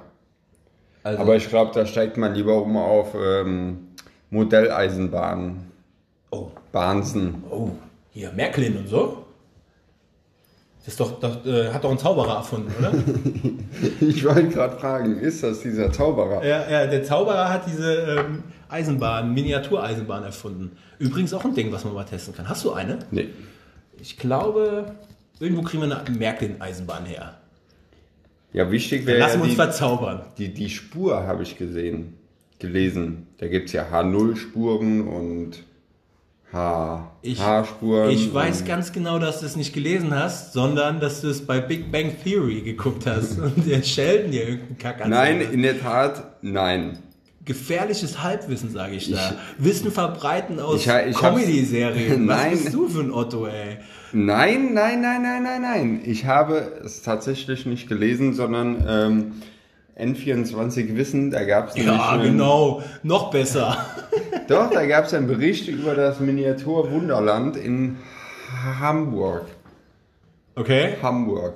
[1.04, 3.88] Also, Aber ich glaube, da steigt man lieber um auf ähm,
[4.30, 5.72] Modelleisenbahnen.
[6.32, 7.44] oh, Bahnsen.
[7.50, 7.70] oh,
[8.16, 9.26] hier, Märklin und so.
[10.80, 12.94] Das ist doch, doch äh, hat doch ein Zauberer erfunden, oder?
[14.00, 16.46] Ich wollte gerade fragen, ist das dieser Zauberer?
[16.46, 20.78] Ja, ja, der Zauberer hat diese ähm, Eisenbahn, Miniatureisenbahn erfunden.
[20.98, 22.48] Übrigens auch ein Ding, was man mal testen kann.
[22.48, 23.00] Hast du eine?
[23.12, 23.30] Nee.
[24.00, 24.96] Ich glaube,
[25.40, 27.38] irgendwo kriegen wir eine Märklin-Eisenbahn her.
[28.54, 30.22] Ja, wichtig wäre Lassen ja wir uns die, verzaubern.
[30.38, 32.14] die, die Spur, habe ich gesehen,
[32.60, 33.28] gelesen.
[33.40, 35.64] Da gibt es ja H0-Spuren und
[36.54, 37.40] H- Ich-.
[38.10, 41.60] Ich weiß ganz genau, dass du es nicht gelesen hast, sondern dass du es bei
[41.60, 45.80] Big Bang Theory geguckt hast und der Sheldon dir irgendeinen Kack erzählt Nein, in der
[45.80, 47.00] Tat, nein.
[47.44, 49.36] Gefährliches Halbwissen, sage ich da.
[49.60, 52.28] Wissen verbreiten aus Ich ich Comedy-Serien.
[52.28, 53.78] Was bist du für ein Otto, ey?
[54.14, 56.02] Nein, nein, nein, nein, nein, nein.
[56.06, 59.32] Ich habe es tatsächlich nicht gelesen, sondern ähm,
[59.98, 62.82] N24 Wissen, da gab es Ja, genau.
[63.04, 63.78] Noch besser.
[64.48, 67.98] Doch, da gab es einen Bericht über das Miniatur-Wunderland in
[68.80, 69.46] Hamburg.
[70.56, 70.96] Okay.
[71.02, 71.54] Hamburg.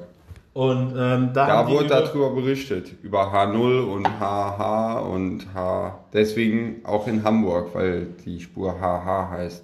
[0.53, 5.99] Und ähm, da, Da wurde über- darüber berichtet, über H0 und HH und H.
[6.11, 9.63] Deswegen auch in Hamburg, weil die Spur HH heißt.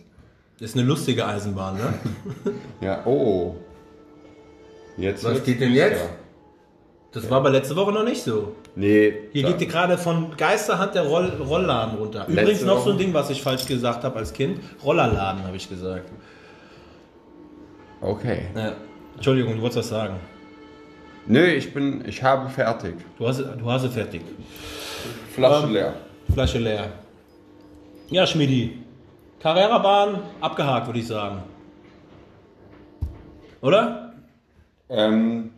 [0.59, 1.93] Das ist eine lustige Eisenbahn, ne?
[2.82, 3.55] Ja, oh.
[4.97, 6.01] Jetzt Was geht denn jetzt?
[7.16, 8.57] Das war aber letzte Woche noch nicht so.
[8.76, 9.13] Nee.
[9.32, 12.26] Hier geht dir gerade von Geisterhand der Roll Rollladen runter.
[12.28, 12.97] Übrigens Letzte noch so ein.
[12.97, 14.59] Ding, was ich falsch gesagt habe als Kind.
[14.84, 16.11] Rollerladen, habe ich gesagt.
[18.01, 18.47] Okay.
[18.53, 18.74] Ja.
[19.16, 20.16] Entschuldigung, du wolltest was sagen.
[21.26, 22.95] Nö, ich bin, ich habe fertig.
[23.18, 24.22] Du hast, du hast es fertig.
[25.34, 25.93] Flasche Ähm, leer.
[26.34, 26.89] Flasche leer.
[28.09, 28.84] Ja, Schmidi.
[29.39, 31.43] Carrera-Bahn abgehakt, würde ich sagen.
[33.61, 34.13] Oder?
[34.89, 35.51] Ähm,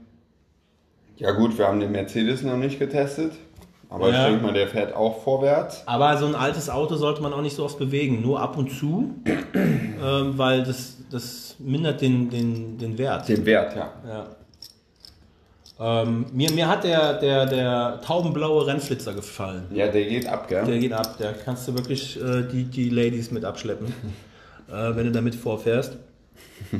[1.18, 3.34] ja gut, wir haben den Mercedes noch nicht getestet.
[3.90, 4.26] Aber Ja.
[4.26, 5.84] ich denke mal, der fährt auch vorwärts.
[5.86, 8.70] Aber so ein altes Auto sollte man auch nicht so oft bewegen, nur ab und
[8.72, 9.16] zu,
[9.56, 13.30] ähm, weil das, das mindert den, den, den Wert.
[13.30, 13.94] Den Wert, ja.
[14.08, 14.28] Ja.
[15.80, 19.68] Ähm, mir, mir hat der, der, der taubenblaue Rennflitzer gefallen.
[19.72, 20.66] Ja, der geht ab, gell?
[20.66, 23.88] Der geht ab, der kannst du wirklich äh, die, die Ladies mit abschleppen,
[24.70, 25.98] äh, wenn du damit vorfährst.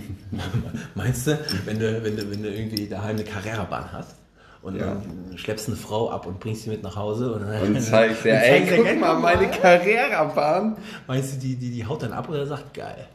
[0.96, 4.16] Meinst du, wenn du, wenn, du, wenn du irgendwie daheim eine Carrera-Bahn hast
[4.62, 4.96] und Ja.
[4.96, 8.26] dann schleppst eine Frau ab und bringst sie mit nach Hause und, Und ey, zeigst
[8.26, 8.42] dir,
[8.78, 10.78] guck "Guck mal, meine Carrera-Bahn.
[11.08, 13.08] Meinst du, die, die, die haut dann ab oder sagt geil?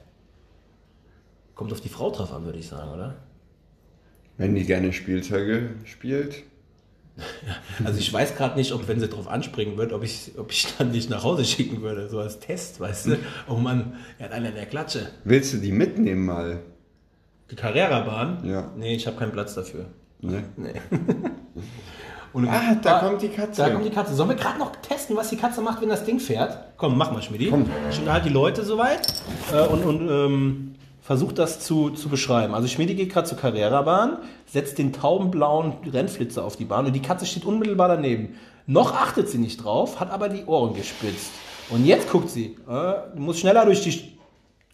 [1.54, 3.14] Kommt auf die Frau drauf an, würde ich sagen, oder?
[4.38, 6.42] Wenn die gerne Spielzeuge spielt.
[7.84, 10.66] Also ich weiß gerade nicht, ob wenn sie drauf anspringen wird, ob ich, ob ich
[10.78, 13.18] dann nicht nach Hause schicken würde, so als Test, weißt du?
[13.48, 15.08] Oh Mann, er hat einen in der Klatsche.
[15.24, 16.60] Willst du die mitnehmen mal?
[17.50, 18.46] Die Carrera-Bahn?
[18.48, 18.70] Ja.
[18.76, 19.86] Nee, ich habe keinen Platz dafür.
[20.22, 20.44] Ne?
[20.56, 20.80] Nee.
[22.32, 23.60] Und Ah, da kommt die Katze.
[23.62, 24.14] Da kommt die Katze.
[24.14, 26.56] Sollen wir gerade noch testen, was die Katze macht, wenn das Ding fährt?
[26.78, 27.50] Komm, mach mal, Schmidi.
[27.50, 27.66] Komm.
[27.98, 29.06] Unterhalte die Leute soweit
[29.52, 32.54] äh, und, und ähm, versuche das zu, zu beschreiben.
[32.54, 37.02] Also Schmidi geht gerade zur Carrera-Bahn, setzt den taubenblauen Rennflitzer auf die Bahn und die
[37.02, 38.36] Katze steht unmittelbar daneben.
[38.66, 41.32] Noch achtet sie nicht drauf, hat aber die Ohren gespitzt.
[41.68, 42.56] Und jetzt guckt sie.
[42.66, 44.16] Äh, du musst schneller durch die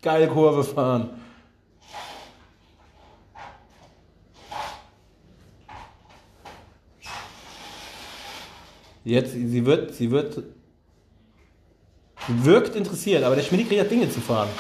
[0.01, 1.11] geile Kurve fahren.
[9.09, 10.45] Jetzt, sie wird, sie wird, sie
[12.45, 14.51] wirkt interessiert, aber der Schmidt kriegt ja Dinge zu fahren.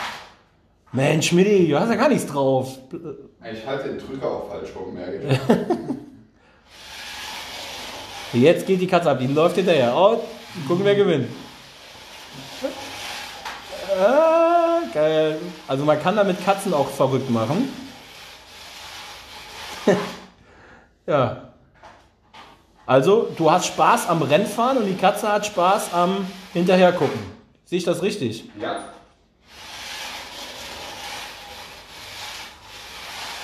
[0.90, 2.78] Mensch, Schmidti, du hast ja gar nichts drauf.
[2.90, 5.38] Ich halte den Drücker auch falsch rum, merke
[8.32, 8.32] ich.
[8.42, 9.94] Jetzt geht die Katze ab, die läuft hinterher.
[9.94, 10.18] Oh,
[10.66, 11.28] gucken, wer gewinnt.
[14.00, 15.38] Ah, geil.
[15.66, 17.68] Also man kann damit Katzen auch verrückt machen.
[21.06, 21.47] ja.
[22.88, 27.20] Also, du hast Spaß am Rennfahren und die Katze hat Spaß am Hinterhergucken.
[27.66, 28.48] Sehe ich das richtig?
[28.58, 28.78] Ja.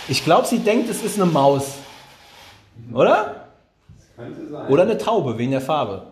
[0.09, 1.74] Ich glaube, sie denkt, es ist eine Maus.
[2.90, 3.49] Oder?
[4.16, 4.66] Könnte sein.
[4.68, 6.07] Oder eine Taube, wegen der Farbe.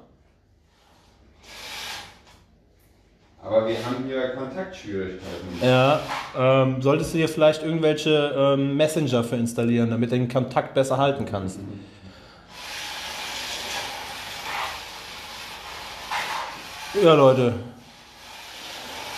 [3.43, 5.59] Aber wir haben hier Kontaktschwierigkeiten.
[5.63, 6.01] Ja,
[6.37, 10.99] ähm, solltest du dir vielleicht irgendwelche ähm, Messenger für installieren, damit du den Kontakt besser
[10.99, 11.59] halten kannst.
[17.01, 17.55] Ja, Leute.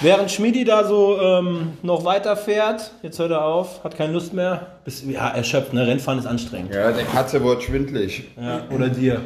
[0.01, 4.79] Während Schmidi da so ähm, noch weiterfährt, jetzt hört er auf, hat keine Lust mehr,
[4.85, 5.87] bist ja erschöpft, ne?
[5.87, 6.75] Rennfahren ist anstrengend.
[6.75, 8.29] Ja, der Katze wird schwindlig.
[8.41, 9.20] Ja, oder dir.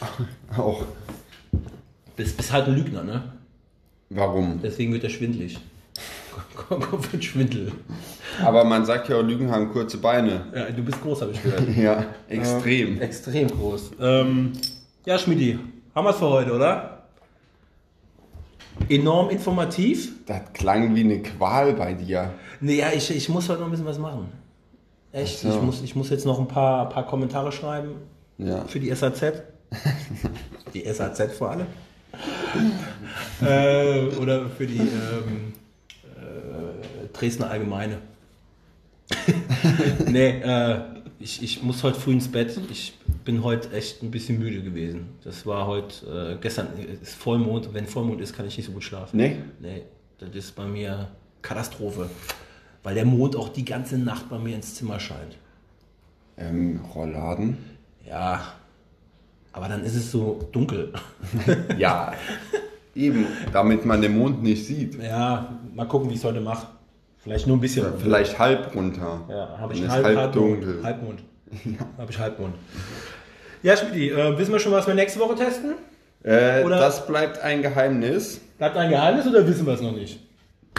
[0.56, 0.84] Auch.
[2.16, 3.22] Bist, bist halt ein Lügner, ne?
[4.10, 4.60] Warum?
[4.62, 5.58] Deswegen wird er schwindlig.
[6.56, 7.72] Kopf wird Schwindel.
[8.42, 10.46] Aber man sagt ja auch, Lügen haben kurze Beine.
[10.54, 11.62] Ja, du bist groß, habe ich gehört.
[11.76, 13.00] Ja, extrem.
[13.00, 13.92] Extrem groß.
[14.00, 14.52] Ähm,
[15.04, 15.58] ja, Schmidi,
[15.94, 16.93] haben wir es für heute, oder?
[18.88, 20.12] Enorm informativ.
[20.26, 22.34] Das klang wie eine Qual bei dir.
[22.60, 24.28] Nee, ja, ich, ich muss heute noch ein bisschen was machen.
[25.12, 25.38] Echt?
[25.38, 25.48] So.
[25.48, 27.96] Ich, muss, ich muss jetzt noch ein paar, paar Kommentare schreiben
[28.38, 28.64] Ja.
[28.64, 29.42] für die SAZ.
[30.74, 31.66] die SAZ vor allem.
[33.40, 35.52] äh, oder für die ähm,
[36.16, 37.98] äh, Dresdner Allgemeine.
[40.06, 40.80] nee, äh,
[41.24, 42.60] ich, ich muss heute früh ins Bett.
[42.70, 45.06] Ich bin heute echt ein bisschen müde gewesen.
[45.24, 46.68] Das war heute, äh, gestern
[47.02, 47.72] ist Vollmond.
[47.72, 49.16] Wenn Vollmond ist, kann ich nicht so gut schlafen.
[49.16, 49.36] Nee?
[49.58, 49.82] Nee,
[50.18, 51.08] das ist bei mir
[51.40, 52.10] Katastrophe.
[52.82, 55.38] Weil der Mond auch die ganze Nacht bei mir ins Zimmer scheint.
[56.36, 57.56] Ähm, Rollladen?
[58.06, 58.52] Ja,
[59.52, 60.92] aber dann ist es so dunkel.
[61.78, 62.12] Ja.
[62.94, 65.02] Eben, damit man den Mond nicht sieht.
[65.02, 66.68] Ja, mal gucken, wie ich es heute mache.
[67.24, 67.86] Vielleicht nur ein bisschen.
[68.00, 69.22] Vielleicht halb runter.
[69.28, 70.34] Ja, habe ich halb, halb Halbmond.
[70.62, 70.80] dunkel.
[70.84, 71.20] Halbmond.
[71.98, 72.54] Habe ich Halbmond.
[73.62, 75.74] Ja, Schmidi, äh, wissen wir schon, was wir nächste Woche testen?
[76.22, 78.40] Äh, Oder- das bleibt ein Geheimnis.
[78.58, 80.20] Bleibt ein Geheimnis oder wissen wir es noch nicht?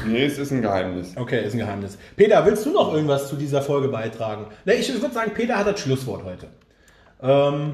[0.06, 1.14] Nee, es ist ein Geheimnis.
[1.16, 1.98] Okay, ist ein Geheimnis.
[2.18, 4.48] Peter, willst du noch irgendwas zu dieser Folge beitragen?
[4.66, 6.48] Ne, ich würde sagen, Peter hat das Schlusswort heute.
[7.24, 7.74] Ähm,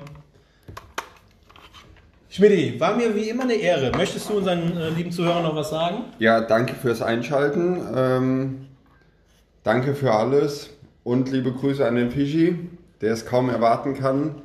[2.32, 3.92] Schmidi, war mir wie immer eine Ehre.
[3.92, 6.06] Möchtest du unseren äh, lieben Zuhörern noch was sagen?
[6.18, 7.82] Ja, danke fürs Einschalten.
[7.94, 8.68] Ähm,
[9.64, 10.70] danke für alles.
[11.04, 12.58] Und liebe Grüße an den Fischi,
[13.02, 14.36] der es kaum erwarten kann,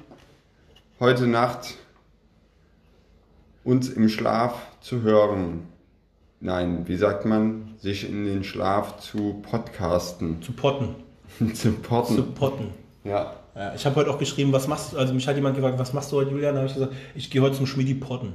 [0.99, 1.75] heute Nacht
[3.63, 5.69] uns im Schlaf zu hören.
[6.41, 10.97] Nein, wie sagt man, sich in den Schlaf zu podcasten, Zu potten.
[11.39, 11.71] zu
[12.17, 12.75] Zu potten.
[13.07, 13.27] Potten.
[13.55, 14.99] Ja, Ja, ich habe heute auch geschrieben, was machst du?
[14.99, 16.55] Also mich hat jemand gefragt, was machst du heute, Julian?
[16.55, 18.35] Da habe ich gesagt, ich gehe heute zum Schmidi potten.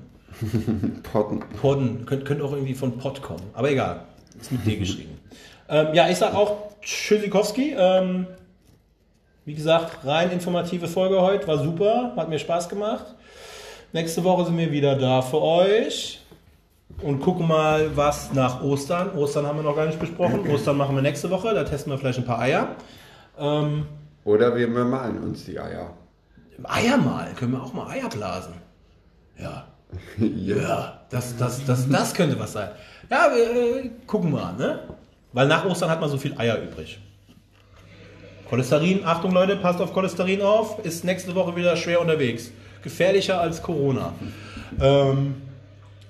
[1.12, 1.40] potten.
[1.62, 3.44] Podden, könnte könnt auch irgendwie von Pott kommen.
[3.54, 4.02] Aber egal,
[4.40, 5.18] ist mit D geschrieben.
[5.70, 7.74] Ähm, ja, ich sage auch Tschüssikowski.
[7.78, 8.28] Ähm,
[9.46, 13.06] wie gesagt, rein informative Folge heute, war super, hat mir Spaß gemacht.
[13.94, 16.20] Nächste Woche sind wir wieder da für euch
[17.02, 19.18] und gucken mal, was nach Ostern.
[19.18, 20.46] Ostern haben wir noch gar nicht besprochen.
[20.54, 22.76] Ostern machen wir nächste Woche, da testen wir vielleicht ein paar Eier.
[23.40, 23.86] Ähm,
[24.24, 25.94] Oder wir bemalen uns die Eier.
[26.64, 28.54] Eier malen, können wir auch mal Eier blasen.
[29.40, 29.66] Ja.
[30.18, 32.70] Ja, das, das, das, das könnte was sein.
[33.10, 34.80] Ja, wir äh, gucken mal, ne?
[35.34, 37.00] Weil nach Ostern hat man so viel Eier übrig.
[38.50, 42.52] Cholesterin, Achtung Leute, passt auf Cholesterin auf, ist nächste Woche wieder schwer unterwegs.
[42.84, 44.14] Gefährlicher als Corona.
[44.80, 45.42] Ähm,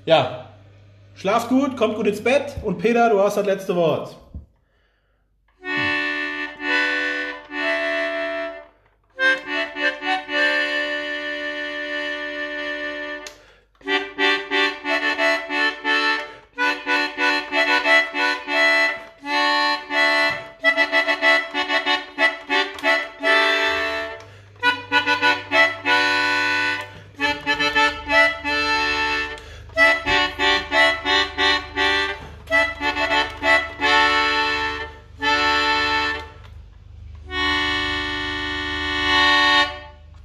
[0.05, 0.49] ja,
[1.15, 4.17] schlaft gut, kommt gut ins Bett und Peter, du hast das letzte Wort.